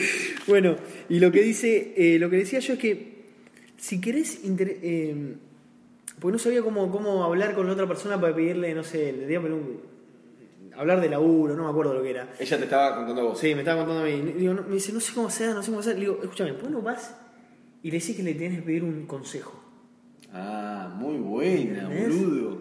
bueno, 0.46 0.76
y 1.08 1.20
lo 1.20 1.30
que 1.30 1.42
dice, 1.42 1.94
eh, 1.96 2.18
lo 2.18 2.30
que 2.30 2.36
decía 2.36 2.58
yo 2.60 2.72
es 2.74 2.78
que 2.78 3.13
si 3.84 4.00
querés, 4.00 4.42
inter- 4.46 4.78
eh, 4.82 5.36
porque 6.18 6.32
no 6.32 6.38
sabía 6.38 6.62
cómo, 6.62 6.90
cómo 6.90 7.22
hablar 7.22 7.54
con 7.54 7.66
la 7.66 7.74
otra 7.74 7.86
persona 7.86 8.18
para 8.18 8.34
pedirle, 8.34 8.74
no 8.74 8.82
sé, 8.82 9.12
le 9.12 9.38
un- 9.38 9.78
hablar 10.74 11.02
de 11.02 11.10
laburo, 11.10 11.54
no 11.54 11.64
me 11.64 11.68
acuerdo 11.70 11.92
lo 11.92 12.02
que 12.02 12.08
era. 12.08 12.32
Ella 12.38 12.56
te 12.56 12.64
estaba 12.64 12.96
contando 12.96 13.20
a 13.20 13.24
vos. 13.24 13.38
Sí, 13.38 13.54
me 13.54 13.60
estaba 13.60 13.84
contando 13.84 14.02
a 14.02 14.06
mí. 14.06 14.32
Digo, 14.38 14.54
no- 14.54 14.62
me 14.62 14.72
dice, 14.76 14.90
no 14.94 15.00
sé 15.00 15.12
cómo 15.12 15.28
hacer, 15.28 15.54
no 15.54 15.62
sé 15.62 15.68
cómo 15.68 15.80
hacer. 15.80 15.96
Le 15.96 16.00
digo, 16.00 16.18
escúchame, 16.22 16.54
¿por 16.54 16.62
qué 16.62 16.70
no 16.70 16.80
vas 16.80 17.14
y 17.82 17.90
le 17.90 17.98
decís 17.98 18.16
que 18.16 18.22
le 18.22 18.32
tenés 18.32 18.56
que 18.60 18.62
pedir 18.64 18.84
un 18.84 19.04
consejo? 19.06 19.52
Ah, 20.32 20.90
muy 20.98 21.18
buena, 21.18 21.86
boludo. 21.90 22.58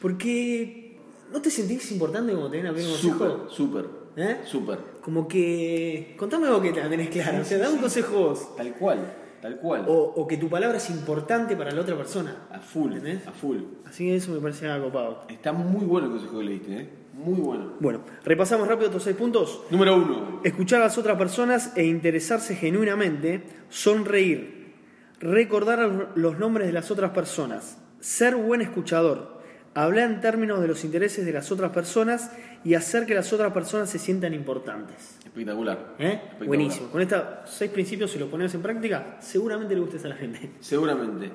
Porque 0.00 0.98
no 1.32 1.40
te 1.40 1.48
sentís 1.50 1.92
importante 1.92 2.32
cuando 2.32 2.50
te 2.50 2.56
vienen 2.56 2.72
a 2.72 2.74
pedir 2.74 2.88
un 2.90 2.96
Súper, 2.96 3.28
consejo. 3.28 3.50
súper. 3.50 3.84
¿Eh? 4.16 4.36
Súper. 4.44 4.78
Como 5.00 5.28
que. 5.28 6.14
Contame 6.18 6.50
vos 6.50 6.60
que 6.60 6.72
tenés 6.72 7.08
clara. 7.10 7.40
O 7.40 7.44
sea, 7.44 7.58
dame 7.58 7.74
un 7.74 7.80
consejo 7.80 8.18
vos. 8.30 8.56
Tal 8.56 8.72
cual, 8.74 8.98
tal 9.46 9.58
cual. 9.58 9.84
O, 9.86 9.94
o 10.16 10.26
que 10.26 10.36
tu 10.36 10.48
palabra 10.48 10.78
es 10.78 10.90
importante 10.90 11.56
para 11.56 11.70
la 11.70 11.80
otra 11.80 11.96
persona. 11.96 12.48
A 12.50 12.58
full, 12.58 12.92
¿Entendés? 12.94 13.26
a 13.26 13.32
full. 13.32 13.58
Así 13.84 14.04
que 14.04 14.16
eso 14.16 14.32
me 14.32 14.40
parece 14.40 14.66
algo 14.68 14.86
copado. 14.86 15.22
Está 15.28 15.52
muy 15.52 15.84
bueno 15.84 16.06
el 16.06 16.12
consejo 16.12 16.38
que 16.38 16.44
le 16.44 16.52
diste, 16.52 16.76
¿eh? 16.80 16.88
Muy 17.14 17.40
bueno. 17.40 17.72
Bueno, 17.80 18.00
repasamos 18.24 18.66
rápido 18.68 18.88
estos 18.88 19.04
seis 19.04 19.16
puntos. 19.16 19.62
Número 19.70 19.96
uno. 19.96 20.40
Escuchar 20.44 20.80
a 20.82 20.84
las 20.86 20.98
otras 20.98 21.16
personas 21.16 21.72
e 21.76 21.84
interesarse 21.84 22.56
genuinamente, 22.56 23.42
sonreír, 23.70 24.74
recordar 25.20 26.12
los 26.14 26.38
nombres 26.38 26.66
de 26.66 26.72
las 26.72 26.90
otras 26.90 27.12
personas, 27.12 27.78
ser 28.00 28.34
buen 28.36 28.60
escuchador, 28.60 29.35
hablar 29.82 30.10
en 30.10 30.20
términos 30.20 30.60
de 30.60 30.68
los 30.68 30.84
intereses 30.84 31.24
de 31.24 31.32
las 31.32 31.52
otras 31.52 31.70
personas 31.70 32.30
y 32.64 32.74
hacer 32.74 33.04
que 33.04 33.14
las 33.14 33.30
otras 33.32 33.52
personas 33.52 33.90
se 33.90 33.98
sientan 33.98 34.32
importantes. 34.32 35.18
Espectacular. 35.24 35.94
¿Eh? 35.98 36.06
Espectacular. 36.06 36.48
Buenísimo. 36.48 36.88
Con 36.88 37.02
estos 37.02 37.22
seis 37.44 37.70
principios, 37.70 38.10
si 38.10 38.18
los 38.18 38.28
ponemos 38.28 38.54
en 38.54 38.62
práctica, 38.62 39.18
seguramente 39.20 39.74
le 39.74 39.80
gustes 39.80 40.04
a 40.06 40.08
la 40.08 40.16
gente. 40.16 40.50
Seguramente. 40.60 41.30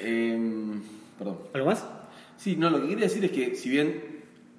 Eh, 0.00 0.38
perdón. 1.18 1.38
¿Algo 1.54 1.66
más? 1.66 1.86
Sí, 2.36 2.56
no, 2.56 2.68
lo 2.68 2.82
que 2.82 2.88
quería 2.88 3.04
decir 3.04 3.24
es 3.24 3.30
que 3.30 3.54
si 3.54 3.70
bien 3.70 4.16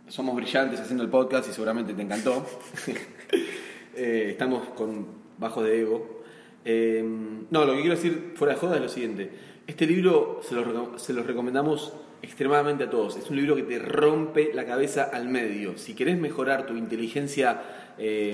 somos 0.07 0.35
brillantes 0.35 0.79
haciendo 0.79 1.03
el 1.03 1.09
podcast 1.09 1.47
y 1.49 1.53
seguramente 1.53 1.93
te 1.93 2.01
encantó, 2.01 2.43
eh, 3.95 4.29
estamos 4.31 4.69
con 4.69 5.05
bajos 5.37 5.63
de 5.63 5.81
ego. 5.81 6.23
eh, 6.65 7.03
no, 7.51 7.65
lo 7.65 7.73
que 7.73 7.81
quiero 7.81 7.95
decir 7.95 8.33
fuera 8.35 8.55
de 8.55 8.59
joda 8.59 8.77
es 8.77 8.81
lo 8.81 8.89
siguiente. 8.89 9.29
Este 9.67 9.85
libro 9.85 10.41
se 10.41 10.55
lo, 10.55 10.97
se 10.97 11.13
los 11.13 11.27
recomendamos 11.27 11.93
extremadamente 12.21 12.85
a 12.85 12.89
todos. 12.89 13.17
Es 13.17 13.29
un 13.29 13.37
libro 13.37 13.55
que 13.55 13.63
te 13.63 13.79
rompe 13.79 14.51
la 14.53 14.65
cabeza 14.65 15.03
al 15.03 15.27
medio. 15.29 15.77
Si 15.77 15.93
querés 15.93 16.17
mejorar 16.17 16.65
tu 16.65 16.75
inteligencia, 16.75 17.61
eh, 17.97 18.31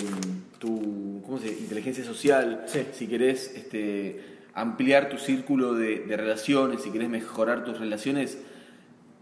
tu 0.60 1.22
¿cómo 1.26 1.40
se 1.40 1.48
inteligencia 1.48 2.04
social, 2.04 2.64
Sí. 2.68 2.86
si 2.94 3.08
querés 3.08 3.54
este, 3.56 4.22
ampliar 4.54 5.10
tu 5.10 5.18
círculo 5.18 5.74
de, 5.74 6.00
de 6.00 6.18
relaciones, 6.18 6.82
si 6.82 6.92
querés 6.92 7.10
mejorar 7.10 7.64
tus 7.64 7.80
relaciones, 7.80 8.38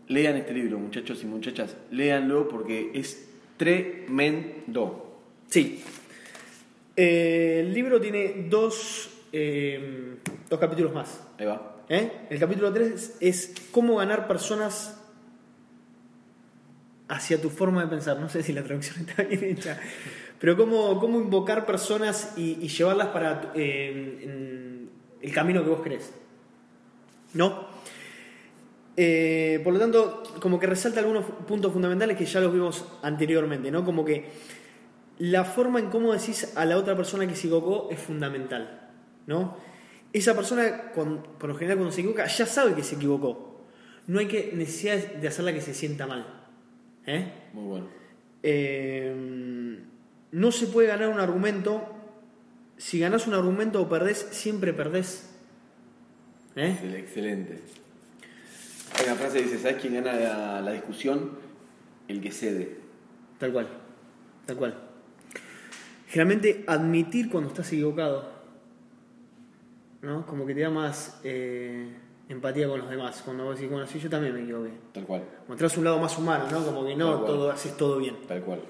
lean 0.07 0.35
este 0.35 0.53
libro, 0.53 0.77
muchachos 0.79 1.23
y 1.23 1.25
muchachas. 1.25 1.75
Léanlo 1.91 2.47
porque 2.47 2.91
es 2.93 3.29
tremendo. 3.57 5.19
Sí. 5.47 5.81
Eh, 6.95 7.63
el 7.65 7.73
libro 7.73 8.01
tiene 8.01 8.47
dos, 8.49 9.09
eh, 9.31 10.17
dos 10.49 10.59
capítulos 10.59 10.93
más. 10.93 11.21
Ahí 11.37 11.45
va. 11.45 11.83
¿eh? 11.89 12.27
El 12.29 12.39
capítulo 12.39 12.71
3 12.71 13.17
es 13.19 13.53
cómo 13.71 13.97
ganar 13.97 14.27
personas 14.27 14.99
hacia 17.07 17.41
tu 17.41 17.49
forma 17.49 17.81
de 17.81 17.87
pensar. 17.87 18.19
No 18.19 18.29
sé 18.29 18.43
si 18.43 18.53
la 18.53 18.63
traducción 18.63 19.07
está 19.07 19.23
bien 19.23 19.43
hecha. 19.43 19.79
Pero 20.39 20.57
cómo, 20.57 20.99
cómo 20.99 21.19
invocar 21.19 21.65
personas 21.65 22.33
y, 22.37 22.57
y 22.61 22.67
llevarlas 22.67 23.09
para 23.09 23.51
eh, 23.53 24.19
en 24.23 24.89
el 25.21 25.33
camino 25.33 25.63
que 25.63 25.69
vos 25.69 25.81
querés. 25.81 26.11
¿No? 27.33 27.71
Eh, 28.97 29.61
por 29.63 29.73
lo 29.73 29.79
tanto, 29.79 30.23
como 30.39 30.59
que 30.59 30.67
resalta 30.67 30.99
algunos 30.99 31.25
puntos 31.47 31.71
fundamentales 31.71 32.17
que 32.17 32.25
ya 32.25 32.39
los 32.39 32.53
vimos 32.53 32.85
anteriormente, 33.01 33.71
¿no? 33.71 33.85
Como 33.85 34.03
que 34.03 34.29
la 35.17 35.45
forma 35.45 35.79
en 35.79 35.89
cómo 35.89 36.13
decís 36.13 36.53
a 36.55 36.65
la 36.65 36.77
otra 36.77 36.95
persona 36.95 37.25
que 37.25 37.35
se 37.35 37.47
equivocó 37.47 37.87
es 37.89 37.99
fundamental, 37.99 38.80
¿no? 39.27 39.57
Esa 40.13 40.35
persona, 40.35 40.91
cuando- 40.93 41.23
por 41.23 41.49
lo 41.49 41.55
general 41.55 41.77
cuando 41.77 41.93
se 41.93 42.01
equivoca, 42.01 42.25
ya 42.27 42.45
sabe 42.45 42.75
que 42.75 42.83
se 42.83 42.95
equivocó. 42.95 43.61
No 44.07 44.19
hay 44.19 44.27
que 44.27 44.51
necesidad 44.53 44.97
de 44.97 45.27
hacerla 45.27 45.53
que 45.53 45.61
se 45.61 45.73
sienta 45.73 46.05
mal. 46.07 46.25
¿eh? 47.05 47.31
Muy 47.53 47.63
bueno. 47.65 47.87
Eh, 48.43 49.79
no 50.31 50.51
se 50.51 50.67
puede 50.67 50.87
ganar 50.87 51.09
un 51.09 51.19
argumento. 51.19 51.87
Si 52.77 52.99
ganás 52.99 53.27
un 53.27 53.33
argumento 53.35 53.81
o 53.81 53.87
perdés, 53.89 54.27
siempre 54.31 54.73
perdés. 54.73 55.29
¿eh? 56.55 56.75
Excel- 56.81 56.95
Excelente. 56.95 57.59
Hay 58.99 59.05
una 59.05 59.15
frase 59.15 59.37
que 59.37 59.43
dice, 59.43 59.59
¿sabes 59.59 59.77
quién 59.81 59.93
gana 59.93 60.13
la, 60.13 60.61
la 60.61 60.71
discusión? 60.73 61.39
El 62.07 62.19
que 62.19 62.31
cede. 62.31 62.77
Tal 63.39 63.53
cual, 63.53 63.67
tal 64.45 64.57
cual. 64.57 64.77
Generalmente 66.07 66.65
admitir 66.67 67.29
cuando 67.29 67.49
estás 67.49 67.71
equivocado, 67.71 68.40
¿no? 70.01 70.25
Como 70.25 70.45
que 70.45 70.53
te 70.53 70.61
da 70.61 70.69
más 70.69 71.19
eh, 71.23 71.87
empatía 72.29 72.67
con 72.67 72.79
los 72.79 72.89
demás. 72.89 73.21
Cuando 73.23 73.45
vos 73.45 73.55
decís, 73.55 73.71
bueno, 73.71 73.87
sí, 73.87 73.99
yo 73.99 74.09
también 74.09 74.33
me 74.33 74.41
equivoqué. 74.41 74.71
Tal 74.93 75.05
cual. 75.05 75.23
Mostrás 75.47 75.77
un 75.77 75.83
lado 75.83 75.99
más 75.99 76.17
humano, 76.17 76.45
¿no? 76.51 76.65
Como 76.65 76.85
que 76.85 76.95
no 76.95 77.21
todo 77.21 77.51
haces 77.51 77.75
todo 77.77 77.97
bien. 77.97 78.15
Tal 78.27 78.41
cual. 78.41 78.61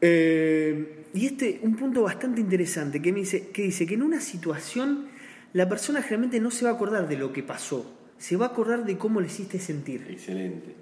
Eh, 0.00 1.06
y 1.14 1.26
este, 1.26 1.60
un 1.62 1.74
punto 1.76 2.02
bastante 2.02 2.40
interesante 2.40 3.02
que, 3.02 3.12
me 3.12 3.20
dice, 3.20 3.48
que 3.48 3.62
dice 3.62 3.86
que 3.86 3.94
en 3.94 4.02
una 4.02 4.20
situación 4.20 5.08
la 5.52 5.68
persona 5.68 6.02
generalmente 6.02 6.40
no 6.40 6.50
se 6.50 6.64
va 6.64 6.72
a 6.72 6.74
acordar 6.74 7.08
de 7.08 7.16
lo 7.16 7.32
que 7.32 7.42
pasó, 7.42 7.90
se 8.18 8.36
va 8.36 8.46
a 8.46 8.48
acordar 8.50 8.84
de 8.84 8.98
cómo 8.98 9.20
le 9.20 9.26
hiciste 9.26 9.58
sentir, 9.58 10.06
Excelente. 10.08 10.74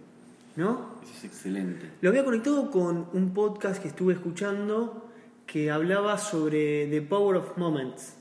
¿no? 0.56 0.96
Eso 1.02 1.12
es 1.18 1.24
excelente. 1.24 1.90
Lo 2.00 2.10
había 2.10 2.24
conectado 2.24 2.70
con 2.70 3.08
un 3.12 3.32
podcast 3.32 3.80
que 3.80 3.88
estuve 3.88 4.14
escuchando 4.14 5.10
que 5.46 5.70
hablaba 5.70 6.18
sobre 6.18 6.86
The 6.88 7.02
Power 7.02 7.36
of 7.36 7.56
Moments, 7.56 8.15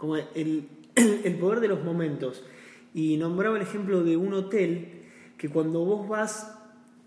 como 0.00 0.16
el, 0.16 0.68
el 0.96 1.34
poder 1.36 1.60
de 1.60 1.68
los 1.68 1.84
momentos. 1.84 2.42
Y 2.94 3.18
nombraba 3.18 3.56
el 3.56 3.62
ejemplo 3.62 4.02
de 4.02 4.16
un 4.16 4.32
hotel 4.32 5.02
que 5.36 5.48
cuando 5.48 5.84
vos 5.84 6.08
vas 6.08 6.56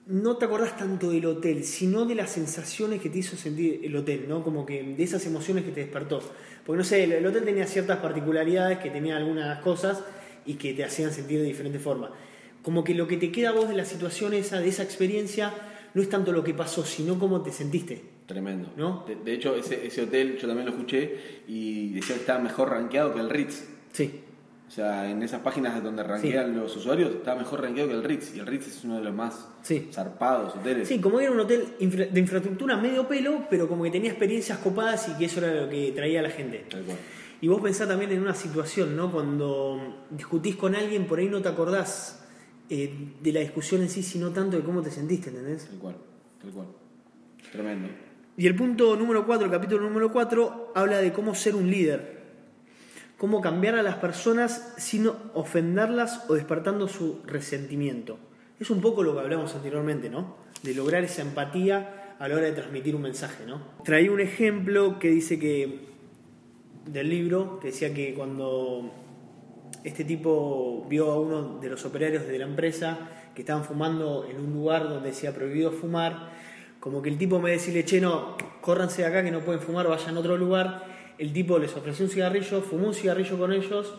no 0.06 0.36
te 0.36 0.46
acordás 0.46 0.78
tanto 0.78 1.12
del 1.12 1.26
hotel, 1.26 1.64
sino 1.64 2.06
de 2.06 2.14
las 2.14 2.30
sensaciones 2.30 3.02
que 3.02 3.10
te 3.10 3.20
hizo 3.20 3.38
sentir 3.38 3.82
el 3.84 3.96
hotel, 3.96 4.26
¿no? 4.28 4.44
Como 4.44 4.66
que 4.66 4.84
de 4.84 5.04
esas 5.04 5.26
emociones 5.26 5.64
que 5.64 5.72
te 5.72 5.80
despertó. 5.80 6.22
Porque 6.66 6.78
no 6.78 6.84
sé, 6.84 7.06
el, 7.06 7.14
el 7.14 7.26
hotel 7.26 7.46
tenía 7.46 7.66
ciertas 7.66 8.00
particularidades, 8.00 8.80
que 8.80 8.90
tenía 8.90 9.18
algunas 9.18 9.60
cosas 9.60 10.04
y 10.46 10.56
que 10.56 10.74
te 10.74 10.84
hacían 10.84 11.12
sentir 11.12 11.40
de 11.40 11.46
diferente 11.46 11.80
forma. 11.80 12.12
Como 12.62 12.84
que 12.84 12.94
lo 12.94 13.08
que 13.08 13.18
te 13.18 13.32
queda 13.32 13.50
a 13.50 13.54
vos 13.54 13.70
de 13.70 13.76
la 13.76 13.86
situación 13.86 14.34
esa, 14.34 14.60
de 14.60 14.68
esa 14.68 14.84
experiencia, 14.84 15.54
no 15.94 16.02
es 16.02 16.10
tanto 16.10 16.32
lo 16.32 16.44
que 16.44 16.54
pasó, 16.54 16.86
sino 16.86 17.18
cómo 17.18 17.42
te 17.42 17.52
sentiste. 17.52 18.13
Tremendo. 18.34 18.70
¿No? 18.76 19.04
De, 19.08 19.16
de 19.16 19.34
hecho, 19.34 19.56
ese, 19.56 19.86
ese 19.86 20.02
hotel 20.02 20.38
yo 20.38 20.48
también 20.48 20.66
lo 20.66 20.72
escuché 20.74 21.18
y 21.48 21.94
decía 21.94 22.16
que 22.16 22.22
estaba 22.22 22.40
mejor 22.40 22.70
rankeado 22.72 23.14
que 23.14 23.20
el 23.20 23.30
Ritz. 23.30 23.64
Sí, 23.92 24.22
O 24.68 24.72
sea, 24.72 25.08
en 25.12 25.22
esas 25.22 25.42
páginas 25.42 25.84
donde 25.84 26.02
rankean 26.02 26.56
los 26.58 26.76
usuarios, 26.76 27.12
estaba 27.14 27.38
mejor 27.38 27.62
rankeado 27.62 27.90
que 27.90 27.96
el 27.96 28.04
Ritz. 28.04 28.36
Y 28.36 28.40
el 28.40 28.48
Ritz 28.48 28.68
es 28.70 28.84
uno 28.84 28.96
de 28.98 29.04
los 29.04 29.14
más 29.14 29.48
Sí. 29.62 29.88
zarpados 29.92 30.56
hoteles. 30.56 30.88
Sí, 30.88 31.00
como 31.00 31.20
era 31.20 31.30
un 31.32 31.40
hotel 31.42 31.76
infra- 31.80 32.08
de 32.08 32.20
infraestructura 32.20 32.76
medio 32.78 33.08
pelo, 33.08 33.46
pero 33.52 33.68
como 33.68 33.84
que 33.84 33.92
tenía 33.92 34.10
experiencias 34.10 34.58
copadas 34.58 35.10
y 35.10 35.18
que 35.20 35.26
eso 35.26 35.46
era 35.46 35.62
lo 35.62 35.70
que 35.70 35.92
traía 35.92 36.22
a 36.22 36.24
la 36.24 36.32
gente. 36.32 36.66
Tal 36.70 36.82
cual. 36.84 36.98
Y 37.40 37.48
vos 37.50 37.62
pensás 37.62 37.88
también 37.88 38.12
en 38.14 38.22
una 38.22 38.34
situación, 38.34 38.96
¿no? 38.96 39.12
Cuando 39.12 40.06
discutís 40.10 40.56
con 40.56 40.74
alguien, 40.76 41.06
por 41.06 41.20
ahí 41.20 41.28
no 41.30 41.42
te 41.42 41.50
acordás 41.50 42.26
eh, 42.70 42.92
de 43.22 43.32
la 43.34 43.42
discusión 43.42 43.82
en 43.82 43.90
sí, 43.90 44.02
sino 44.02 44.32
tanto 44.32 44.58
de 44.58 44.64
cómo 44.64 44.82
te 44.82 44.90
sentiste, 44.90 45.30
¿entendés? 45.30 45.66
Tal 45.68 45.78
cual. 45.78 45.96
Tal 46.42 46.52
cual. 46.52 46.68
Tremendo. 47.52 47.90
Y 48.36 48.48
el 48.48 48.56
punto 48.56 48.96
número 48.96 49.26
4, 49.26 49.46
el 49.46 49.52
capítulo 49.52 49.84
número 49.84 50.12
4, 50.12 50.72
habla 50.74 50.98
de 50.98 51.14
cómo 51.14 51.36
ser 51.36 51.56
un 51.56 51.70
líder. 51.70 52.24
Cómo 53.18 53.42
cambiar 53.42 53.76
a 53.76 53.84
las 53.84 53.96
personas 53.98 54.74
sin 54.78 55.08
ofenderlas 55.34 56.26
o 56.28 56.34
despertando 56.34 56.88
su 56.88 57.22
resentimiento. 57.26 58.18
Es 58.60 58.72
un 58.72 58.82
poco 58.82 59.04
lo 59.04 59.14
que 59.14 59.20
hablamos 59.20 59.54
anteriormente, 59.54 60.10
¿no? 60.10 60.36
De 60.64 60.74
lograr 60.74 61.04
esa 61.04 61.22
empatía 61.22 62.16
a 62.18 62.28
la 62.28 62.36
hora 62.36 62.46
de 62.46 62.54
transmitir 62.54 62.96
un 62.96 63.04
mensaje, 63.04 63.46
¿no? 63.46 63.62
Traí 63.84 64.10
un 64.10 64.20
ejemplo 64.20 64.98
que 64.98 65.10
dice 65.10 65.40
que 65.40 65.94
del 66.88 67.10
libro, 67.10 67.60
que 67.60 67.68
decía 67.68 67.94
que 67.94 68.14
cuando 68.16 68.92
este 69.84 70.06
tipo 70.06 70.86
vio 70.90 71.12
a 71.12 71.20
uno 71.20 71.60
de 71.60 71.70
los 71.70 71.86
operarios 71.86 72.28
de 72.28 72.40
la 72.40 72.46
empresa 72.46 72.98
que 73.36 73.42
estaban 73.42 73.64
fumando 73.64 74.28
en 74.30 74.38
un 74.38 74.54
lugar 74.54 74.90
donde 74.90 75.10
decía 75.10 75.34
prohibido 75.34 75.72
fumar, 75.72 76.30
como 76.84 77.02
que 77.02 77.08
el 77.08 77.18
tipo 77.18 77.40
me 77.40 77.52
decirle, 77.52 77.86
che, 77.86 78.02
no, 78.02 78.36
córranse 78.60 79.04
de 79.04 79.08
acá 79.08 79.24
que 79.24 79.32
no 79.32 79.40
pueden 79.40 79.62
fumar, 79.62 79.88
vayan 79.88 80.18
a 80.18 80.20
otro 80.20 80.36
lugar. 80.36 80.84
El 81.18 81.32
tipo 81.32 81.58
les 81.58 81.74
ofreció 81.78 82.04
un 82.04 82.12
cigarrillo, 82.12 82.62
fumó 82.62 82.88
un 82.88 82.94
cigarrillo 82.94 83.38
con 83.38 83.54
ellos 83.54 83.94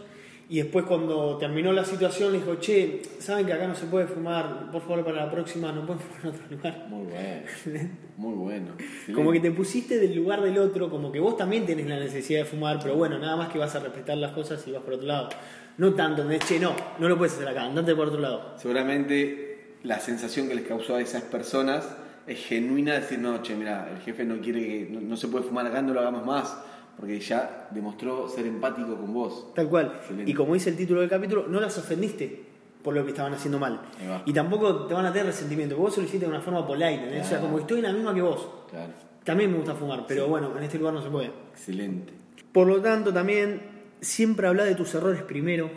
y 0.51 0.59
después 0.59 0.85
cuando 0.85 1.39
terminó 1.39 1.73
la 1.73 1.87
situación 1.87 2.33
le 2.33 2.41
dijo, 2.41 2.57
che, 2.57 3.01
saben 3.21 3.47
que 3.47 3.55
acá 3.55 3.67
no 3.67 3.75
se 3.75 3.87
puede 3.87 4.07
fumar, 4.07 4.71
por 4.71 4.83
favor 4.83 5.03
para 5.03 5.25
la 5.25 5.31
próxima 5.31 5.73
no 5.73 5.87
pueden 5.87 6.03
fumar 6.03 6.21
en 6.25 6.29
otro 6.29 6.57
lugar. 6.57 6.87
Muy 6.91 7.07
bueno. 7.07 7.91
Muy 8.19 8.35
bueno. 8.35 8.73
Como 9.15 9.33
que 9.33 9.41
te 9.41 9.51
pusiste 9.51 9.99
del 9.99 10.15
lugar 10.15 10.43
del 10.43 10.59
otro, 10.59 10.91
como 10.91 11.11
que 11.11 11.21
vos 11.21 11.39
también 11.39 11.65
tenés 11.65 11.87
la 11.87 11.99
necesidad 11.99 12.41
de 12.41 12.45
fumar, 12.45 12.81
pero 12.83 12.97
bueno, 12.97 13.19
nada 13.19 13.35
más 13.37 13.49
que 13.49 13.59
vas 13.59 13.75
a 13.75 13.81
respetar 13.81 14.19
las 14.19 14.33
cosas 14.33 14.63
y 14.69 14.73
vas 14.73 14.83
por 14.83 14.93
otro 14.93 15.07
lado. 15.07 15.31
No 15.79 15.95
tanto, 15.95 16.23
de 16.23 16.39
che, 16.39 16.61
no, 16.61 16.75
no 16.99 17.09
lo 17.09 17.17
puedes 17.17 17.33
hacer 17.33 17.49
acá, 17.49 17.65
andate 17.65 17.95
por 17.95 18.09
otro 18.09 18.21
lado. 18.21 18.59
Seguramente 18.59 19.79
la 19.85 20.01
sensación 20.01 20.49
que 20.49 20.55
les 20.55 20.67
causó 20.67 20.97
a 20.97 21.01
esas 21.01 21.23
personas 21.23 22.04
es 22.27 22.39
genuina 22.47 22.95
decir, 22.95 23.19
no, 23.19 23.43
che, 23.43 23.55
mira, 23.55 23.89
el 23.91 24.01
jefe 24.01 24.25
no 24.25 24.41
quiere 24.41 24.61
que, 24.61 24.89
no, 24.91 25.01
no 25.01 25.17
se 25.17 25.29
puede 25.29 25.45
fumar 25.45 25.67
acá, 25.67 25.83
no 25.83 25.93
lo 25.93 26.01
hagamos 26.01 26.25
más, 26.25 26.57
porque 26.97 27.19
ya 27.21 27.69
demostró 27.71 28.29
ser 28.29 28.47
empático 28.47 28.97
con 28.97 29.13
vos. 29.13 29.53
Tal 29.55 29.69
cual. 29.69 29.93
Excelente. 29.97 30.31
Y 30.31 30.35
como 30.35 30.55
dice 30.55 30.71
el 30.71 30.77
título 30.77 31.01
del 31.01 31.11
capítulo, 31.11 31.47
no 31.49 31.61
las 31.61 31.77
ofendiste 31.79 32.45
por 32.83 32.95
lo 32.95 33.03
que 33.03 33.11
estaban 33.11 33.33
haciendo 33.33 33.59
mal. 33.59 33.81
Y 34.27 34.33
tampoco 34.33 34.87
te 34.87 34.95
van 34.95 35.07
a 35.07 35.13
tener 35.13 35.27
resentimiento, 35.27 35.75
porque 35.75 35.87
vos 35.87 35.95
se 35.95 36.01
lo 36.03 36.07
hiciste 36.07 36.27
de 36.27 36.31
una 36.31 36.43
forma 36.43 36.67
polite. 36.67 37.21
O 37.21 37.25
sea, 37.25 37.41
como 37.41 37.59
estoy 37.59 37.79
en 37.79 37.85
la 37.85 37.93
misma 37.93 38.15
que 38.15 38.21
vos. 38.21 38.49
Claro. 38.71 38.93
También 39.25 39.51
me 39.51 39.57
gusta 39.57 39.75
fumar, 39.75 40.05
pero 40.07 40.29
bueno, 40.29 40.57
en 40.57 40.63
este 40.63 40.79
lugar 40.79 40.93
no 40.93 41.03
se 41.03 41.09
puede. 41.09 41.31
Excelente. 41.53 42.13
Por 42.53 42.67
lo 42.67 42.83
tanto, 42.83 43.13
también 43.13 43.63
siempre 44.01 44.47
habla 44.47 44.65
de 44.65 44.75
tus 44.75 44.95
errores 44.95 45.23
primero. 45.23 45.71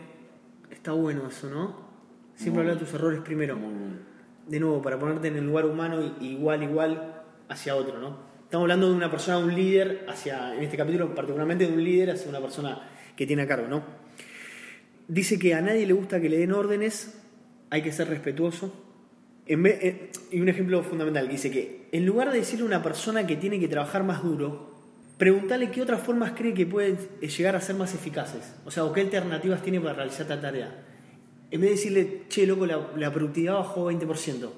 Está 0.69 0.91
bueno 0.91 1.27
eso, 1.27 1.49
¿no? 1.49 1.88
Siempre 2.36 2.62
habla 2.62 2.73
de 2.73 2.79
tus 2.79 2.93
errores 2.93 3.21
primero. 3.21 3.55
Muy 3.55 3.73
bueno. 3.73 3.95
De 4.47 4.60
nuevo, 4.60 4.81
para 4.81 4.97
ponerte 4.97 5.27
en 5.27 5.38
el 5.38 5.45
lugar 5.45 5.65
humano 5.65 6.15
igual, 6.21 6.63
igual 6.63 7.23
hacia 7.49 7.75
otro, 7.75 7.99
¿no? 7.99 8.27
Estamos 8.43 8.63
hablando 8.63 8.89
de 8.89 8.95
una 8.95 9.12
persona, 9.12 9.39
un 9.39 9.53
líder, 9.53 10.05
hacia, 10.07 10.55
en 10.55 10.63
este 10.63 10.77
capítulo 10.77 11.13
particularmente 11.13 11.67
de 11.67 11.73
un 11.73 11.83
líder 11.83 12.12
hacia 12.12 12.29
una 12.29 12.39
persona 12.39 12.81
que 13.15 13.27
tiene 13.27 13.41
a 13.41 13.47
cargo, 13.47 13.67
¿no? 13.67 13.83
Dice 15.07 15.38
que 15.38 15.53
a 15.53 15.62
nadie 15.62 15.86
le 15.86 15.93
gusta 15.93 16.21
que 16.21 16.29
le 16.29 16.38
den 16.38 16.53
órdenes, 16.53 17.21
hay 17.69 17.81
que 17.81 17.91
ser 17.91 18.07
respetuoso. 18.10 18.73
En 19.45 19.65
eh, 19.65 20.12
y 20.31 20.39
un 20.39 20.49
ejemplo 20.49 20.81
fundamental, 20.83 21.27
dice 21.27 21.51
que 21.51 21.88
en 21.91 22.05
lugar 22.05 22.31
de 22.31 22.39
decirle 22.39 22.63
a 22.63 22.67
una 22.67 22.83
persona 22.83 23.25
que 23.25 23.36
tiene 23.36 23.60
que 23.60 23.67
trabajar 23.67 24.03
más 24.03 24.23
duro, 24.23 24.75
preguntarle 25.17 25.71
qué 25.71 25.81
otras 25.81 26.01
formas 26.01 26.31
cree 26.31 26.53
que 26.53 26.65
pueden 26.65 26.97
llegar 27.19 27.55
a 27.55 27.62
ser 27.62 27.75
más 27.75 27.93
eficaces. 27.93 28.55
O 28.65 28.71
sea, 28.71 28.83
o 28.83 28.93
qué 28.93 29.01
alternativas 29.01 29.62
tiene 29.62 29.79
para 29.79 29.93
realizar 29.93 30.21
esta 30.21 30.39
tarea. 30.39 30.86
En 31.49 31.62
vez 31.62 31.69
de 31.69 31.75
decirle, 31.75 32.23
che, 32.29 32.45
loco, 32.45 32.65
la, 32.65 32.89
la 32.95 33.12
productividad 33.12 33.53
bajó 33.55 33.91
20%. 33.91 34.49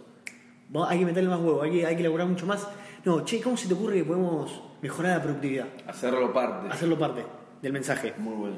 Vos- 0.70 0.90
Hay 0.90 1.00
que 1.00 1.06
meterle 1.06 1.30
más 1.30 1.40
huevo, 1.40 1.62
hay 1.62 1.72
que, 1.72 1.86
hay 1.86 1.96
que 1.96 2.02
elaborar 2.02 2.28
mucho 2.28 2.46
más. 2.46 2.68
No, 3.06 3.24
che, 3.26 3.40
¿cómo 3.42 3.56
se 3.58 3.68
te 3.68 3.74
ocurre 3.74 3.96
que 3.96 4.04
podemos 4.06 4.62
mejorar 4.82 5.18
la 5.18 5.24
productividad? 5.24 5.68
Hacerlo 5.88 6.34
parte. 6.34 6.68
Hacerlo 6.74 6.98
parte 6.98 7.26
del 7.62 7.74
mensaje. 7.74 8.14
Muy 8.18 8.34
bueno. 8.36 8.56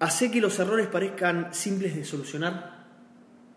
Hace 0.00 0.30
que 0.30 0.40
los 0.40 0.58
errores 0.58 0.86
parezcan 0.88 1.52
simples 1.52 1.94
de 1.96 2.04
solucionar. 2.04 2.86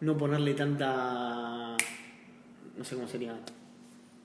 no 0.01 0.17
ponerle 0.17 0.53
tanta. 0.55 1.75
No 2.77 2.84
sé 2.84 2.95
cómo 2.95 3.07
sería. 3.07 3.38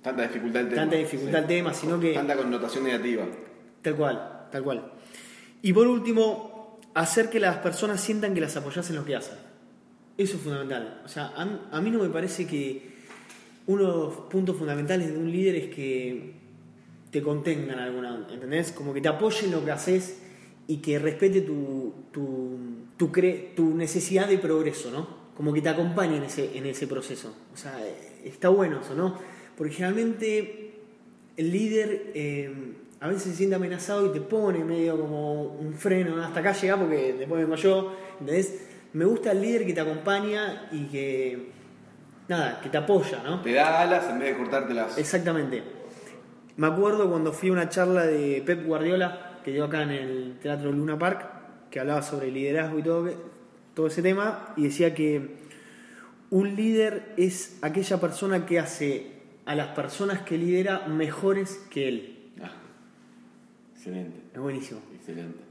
Tanta 0.03 0.23
dificultad 0.23 0.63
al 0.63 0.69
tema. 0.69 0.81
Tanta 0.83 0.97
dificultad 0.97 1.41
al 1.41 1.47
tema, 1.47 1.75
sino 1.75 2.01
que. 2.01 2.13
Tanta 2.15 2.37
connotación 2.37 2.85
negativa. 2.85 3.25
Tal 3.83 3.95
cual, 3.97 4.47
tal 4.51 4.63
cual. 4.63 4.93
Y 5.63 5.73
por 5.73 5.87
último, 5.87 6.79
hacer 6.95 7.29
que 7.29 7.41
las 7.41 7.59
personas 7.59 8.01
sientan 8.01 8.33
que 8.35 8.41
las 8.41 8.57
apoyas 8.57 8.89
en 8.91 8.97
lo 8.97 9.05
que 9.05 9.17
hacen. 9.17 9.37
Eso 10.19 10.37
es 10.37 10.43
fundamental. 10.43 11.03
O 11.05 11.09
sea, 11.09 11.33
a, 11.37 11.81
mí 11.81 11.91
no 11.91 11.99
me 11.99 12.09
parece 12.09 12.47
que 12.47 12.91
uno 13.67 13.83
de 13.83 13.89
los 13.89 14.15
puntos 14.31 14.57
fundamentales 14.57 15.13
de 15.13 15.19
un 15.19 15.31
líder 15.31 15.57
es 15.57 15.75
que 15.75 16.33
te 17.11 17.23
contengan 17.23 17.79
alguna, 17.79 18.27
¿entendés? 18.33 18.73
Como 18.73 18.95
que 18.95 19.01
te 19.01 19.09
apoye 19.09 19.47
en 19.47 19.53
lo 19.53 19.65
que 19.65 19.71
haces 19.73 20.19
y 20.67 20.79
que 20.79 20.99
respete 20.99 21.43
tu, 21.43 21.93
tu, 22.13 22.57
tu, 22.97 23.13
cre- 23.13 23.55
tu 23.55 23.75
necesidad 23.75 24.29
de 24.29 24.39
progreso, 24.39 24.91
¿no? 24.91 25.07
Como 25.37 25.53
que 25.53 25.61
te 25.61 25.69
acompañe 25.69 26.17
en 26.17 26.23
ese, 26.25 26.57
en 26.57 26.65
ese 26.67 26.87
proceso. 26.87 27.35
O 27.53 27.57
sea, 27.57 27.79
está 28.25 28.49
bueno 28.49 28.81
eso, 28.81 28.95
¿no? 28.95 29.19
Porque 29.57 29.75
generalmente 29.75 30.73
el 31.37 31.51
líder 31.53 32.11
eh, 32.15 32.51
a 33.01 33.09
veces 33.09 33.25
se 33.25 33.35
siente 33.35 33.55
amenazado 33.57 34.07
y 34.07 34.13
te 34.13 34.21
pone 34.23 34.65
medio 34.65 34.99
como 34.99 35.43
un 35.45 35.75
freno, 35.75 36.17
¿no? 36.17 36.25
hasta 36.25 36.41
acá 36.41 36.53
llega 36.53 36.79
porque 36.79 37.13
después 37.13 37.43
vengo 37.43 37.57
yo, 37.57 37.93
¿entendés? 38.21 38.63
Me 38.93 39.05
gusta 39.05 39.33
el 39.33 39.43
líder 39.43 39.67
que 39.67 39.73
te 39.75 39.81
acompaña 39.81 40.69
y 40.73 40.85
que, 40.87 41.51
nada, 42.29 42.61
que 42.61 42.69
te 42.69 42.79
apoya, 42.79 43.23
¿no? 43.23 43.43
Te 43.43 43.53
da 43.53 43.81
alas 43.83 44.09
en 44.11 44.19
vez 44.19 44.31
de 44.33 44.37
cortártelas. 44.43 44.97
Exactamente. 44.99 45.63
Me 46.57 46.67
acuerdo 46.67 47.11
cuando 47.11 47.33
fui 47.33 47.51
a 47.51 47.53
una 47.53 47.69
charla 47.69 48.07
de 48.07 48.43
Pep 48.47 48.65
Guardiola, 48.65 49.41
que 49.45 49.53
dio 49.53 49.65
acá 49.65 49.83
en 49.83 49.91
el 49.91 50.39
Teatro 50.41 50.73
Luna 50.73 50.99
Park, 50.99 51.27
que 51.71 51.81
hablaba 51.81 52.03
sobre 52.03 52.31
liderazgo 52.31 52.79
y 52.79 52.83
todo, 52.83 53.11
todo 53.75 53.87
ese 53.89 54.01
tema, 54.03 54.55
y 54.57 54.65
decía 54.65 54.95
que 54.95 55.37
un 56.31 56.57
líder 56.57 57.13
es 57.19 57.59
aquella 57.63 58.01
persona 58.01 58.47
que 58.47 58.59
hace 58.59 59.13
a 59.45 59.55
las 59.55 59.69
personas 59.69 60.23
que 60.23 60.39
lidera 60.39 60.87
mejores 60.89 61.61
que 61.71 61.89
él. 61.89 62.33
Ah, 62.43 62.53
excelente, 63.75 64.19
Es 64.33 64.41
buenísimo. 64.41 64.81
excelente. 64.95 65.46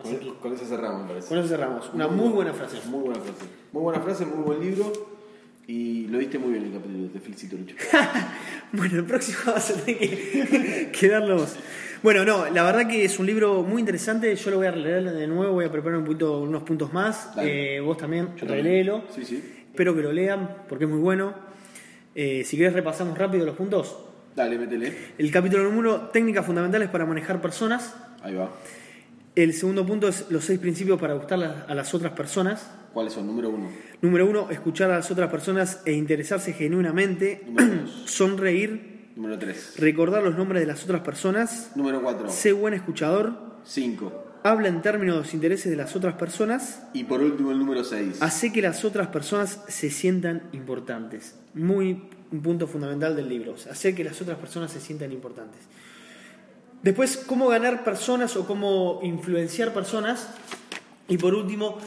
Así 0.00 0.14
Con, 0.16 0.18
que- 0.20 0.34
con 0.40 0.52
eso 0.52 0.64
cerramos, 0.64 1.02
me 1.02 1.08
parece. 1.08 1.28
Con 1.28 1.38
eso 1.38 1.48
cerramos. 1.48 1.90
Una 1.92 2.08
muy 2.08 2.28
buena 2.30 2.52
frase. 2.52 2.76
Muy 2.88 3.00
buena 3.00 3.20
frase. 3.20 3.38
Muy 3.72 3.82
buena 3.82 4.00
frase, 4.00 4.26
muy 4.26 4.44
buen 4.44 4.60
libro. 4.60 4.92
Y 5.66 6.06
lo 6.06 6.18
diste 6.18 6.38
muy 6.38 6.52
bien 6.52 6.64
el 6.64 6.72
capítulo. 6.72 7.08
Te 7.08 7.20
felicito, 7.20 7.56
Lucho. 7.56 7.74
Bueno, 8.72 8.98
el 8.98 9.04
próximo 9.04 9.38
vas 9.46 9.70
a 9.70 9.74
tener 9.74 9.98
que, 9.98 10.90
que 10.98 11.08
darlos. 11.08 11.56
Bueno, 12.02 12.24
no, 12.24 12.48
la 12.50 12.62
verdad 12.62 12.86
que 12.86 13.04
es 13.04 13.18
un 13.18 13.24
libro 13.26 13.62
muy 13.62 13.80
interesante. 13.80 14.34
Yo 14.36 14.50
lo 14.50 14.58
voy 14.58 14.66
a 14.66 14.72
leer 14.72 15.10
de 15.10 15.26
nuevo, 15.26 15.54
voy 15.54 15.64
a 15.64 15.72
preparar 15.72 15.98
un 15.98 16.04
poquito, 16.04 16.40
unos 16.40 16.62
puntos 16.62 16.92
más. 16.92 17.30
Eh, 17.38 17.80
vos 17.84 17.96
también, 17.96 18.26
Yo 18.36 18.46
también. 18.46 18.64
reléelo. 18.64 19.02
Sí, 19.14 19.24
sí. 19.24 19.42
Espero 19.70 19.94
que 19.96 20.02
lo 20.02 20.12
lean 20.12 20.48
porque 20.68 20.84
es 20.84 20.90
muy 20.90 21.00
bueno. 21.00 21.34
Eh, 22.14 22.44
si 22.44 22.56
querés, 22.56 22.72
repasamos 22.74 23.16
rápido 23.16 23.44
los 23.46 23.56
puntos. 23.56 23.98
Dale, 24.36 24.58
métele. 24.58 24.92
El 25.18 25.30
capítulo 25.30 25.64
número 25.64 25.94
uno, 25.96 26.08
técnicas 26.10 26.44
fundamentales 26.46 26.88
para 26.90 27.04
manejar 27.06 27.40
personas. 27.40 27.96
Ahí 28.22 28.34
va. 28.34 28.50
El 29.38 29.54
segundo 29.54 29.86
punto 29.86 30.08
es 30.08 30.26
los 30.30 30.44
seis 30.44 30.58
principios 30.58 30.98
para 30.98 31.14
gustar 31.14 31.64
a 31.68 31.72
las 31.72 31.94
otras 31.94 32.10
personas. 32.10 32.68
¿Cuáles 32.92 33.12
son? 33.12 33.24
Número 33.24 33.50
uno. 33.50 33.70
Número 34.02 34.26
uno, 34.26 34.50
escuchar 34.50 34.90
a 34.90 34.96
las 34.96 35.12
otras 35.12 35.30
personas 35.30 35.80
e 35.84 35.92
interesarse 35.92 36.54
genuinamente. 36.54 37.44
Número 37.46 37.82
dos. 37.82 38.02
Sonreír. 38.10 39.12
Número 39.14 39.38
tres. 39.38 39.74
Recordar 39.78 40.24
los 40.24 40.36
nombres 40.36 40.60
de 40.60 40.66
las 40.66 40.82
otras 40.82 41.02
personas. 41.02 41.70
Número 41.76 42.02
cuatro. 42.02 42.28
Sé 42.28 42.52
buen 42.52 42.74
escuchador. 42.74 43.60
Cinco. 43.62 44.40
Habla 44.42 44.66
en 44.66 44.82
términos 44.82 45.14
de 45.14 45.22
los 45.22 45.32
intereses 45.32 45.70
de 45.70 45.76
las 45.76 45.94
otras 45.94 46.14
personas. 46.14 46.82
Y 46.92 47.04
por 47.04 47.20
último, 47.20 47.52
el 47.52 47.60
número 47.60 47.84
seis. 47.84 48.20
Hace 48.20 48.52
que 48.52 48.60
las 48.60 48.84
otras 48.84 49.06
personas 49.06 49.60
se 49.68 49.90
sientan 49.90 50.48
importantes. 50.52 51.36
Muy 51.54 52.08
un 52.32 52.42
punto 52.42 52.66
fundamental 52.66 53.14
del 53.14 53.28
libro. 53.28 53.54
Hacer 53.70 53.94
que 53.94 54.02
las 54.02 54.20
otras 54.20 54.38
personas 54.38 54.72
se 54.72 54.80
sientan 54.80 55.12
importantes. 55.12 55.60
Después, 56.82 57.16
cómo 57.16 57.48
ganar 57.48 57.84
personas 57.84 58.36
o 58.36 58.46
cómo 58.46 59.00
influenciar 59.02 59.74
personas. 59.74 60.30
Y 61.08 61.18
por 61.18 61.34
último, 61.34 61.78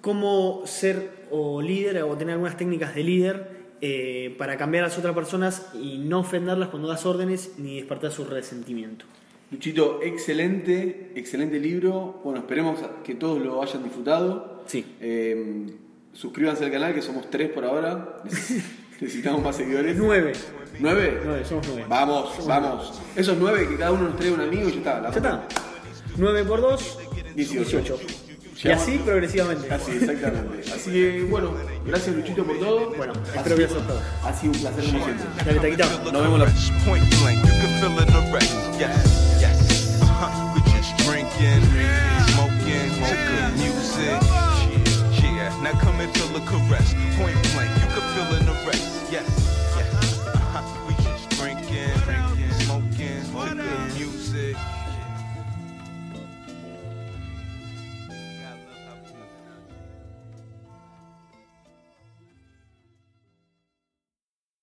cómo 0.00 0.62
ser 0.66 1.26
o 1.30 1.60
líder 1.60 2.02
o 2.02 2.16
tener 2.16 2.34
algunas 2.34 2.56
técnicas 2.56 2.94
de 2.94 3.04
líder 3.04 3.60
eh, 3.80 4.34
para 4.38 4.56
cambiar 4.56 4.84
a 4.84 4.88
las 4.88 4.98
otras 4.98 5.14
personas 5.14 5.68
y 5.74 5.98
no 5.98 6.20
ofenderlas 6.20 6.68
cuando 6.68 6.88
das 6.88 7.06
órdenes 7.06 7.52
ni 7.58 7.76
despertar 7.76 8.10
su 8.10 8.24
resentimiento. 8.24 9.04
Luchito, 9.50 10.00
excelente, 10.02 11.12
excelente 11.14 11.58
libro. 11.58 12.20
Bueno, 12.22 12.40
esperemos 12.40 12.78
que 13.02 13.14
todos 13.14 13.40
lo 13.42 13.62
hayan 13.62 13.82
disfrutado. 13.82 14.62
Sí. 14.66 14.84
Eh, 15.00 15.66
suscríbanse 16.12 16.64
al 16.64 16.70
canal, 16.70 16.94
que 16.94 17.02
somos 17.02 17.28
tres 17.30 17.50
por 17.50 17.64
ahora. 17.64 18.22
Necesitamos 19.00 19.42
más 19.42 19.56
seguidores. 19.56 19.96
Nueve. 19.96 20.32
¿Nueve? 20.78 21.20
Nueve, 21.24 21.44
somos 21.44 21.66
nueve. 21.68 21.86
Vamos, 21.88 22.46
vamos. 22.46 23.00
Esos 23.16 23.36
nueve 23.38 23.66
que 23.68 23.76
cada 23.76 23.92
uno 23.92 24.08
nos 24.08 24.16
trae 24.16 24.30
un 24.30 24.40
amigo 24.40 24.68
y 24.68 24.72
ya 24.72 24.78
está. 24.78 25.00
La. 25.00 25.46
Nueve 26.16 26.44
por 26.44 26.60
dos, 26.60 26.98
18. 27.34 27.78
18. 27.78 27.98
Y 28.62 28.68
así 28.68 28.98
progresivamente. 28.98 29.72
Así, 29.72 29.92
exactamente. 29.92 30.70
Así 30.72 30.90
que, 30.90 31.26
bueno, 31.30 31.54
gracias 31.86 32.14
Luchito 32.14 32.44
por 32.44 32.58
todo. 32.58 32.90
Bueno, 32.94 33.14
espero 33.34 33.56
que 33.56 33.66
todo. 33.66 34.02
Ha 34.22 34.34
sido 34.34 34.52
un 34.52 34.60
placer 34.60 34.84
como 34.84 35.04
siempre. 35.04 35.26
Dale, 35.46 35.60
taquita. 35.60 36.12
Nos 36.12 36.22
vemos 36.22 36.38
la. 36.38 36.46
could 48.00 48.10
fill 48.14 48.34
in 48.36 48.46
the 48.46 48.52
rest. 48.66 49.12
Yes. 49.12 49.59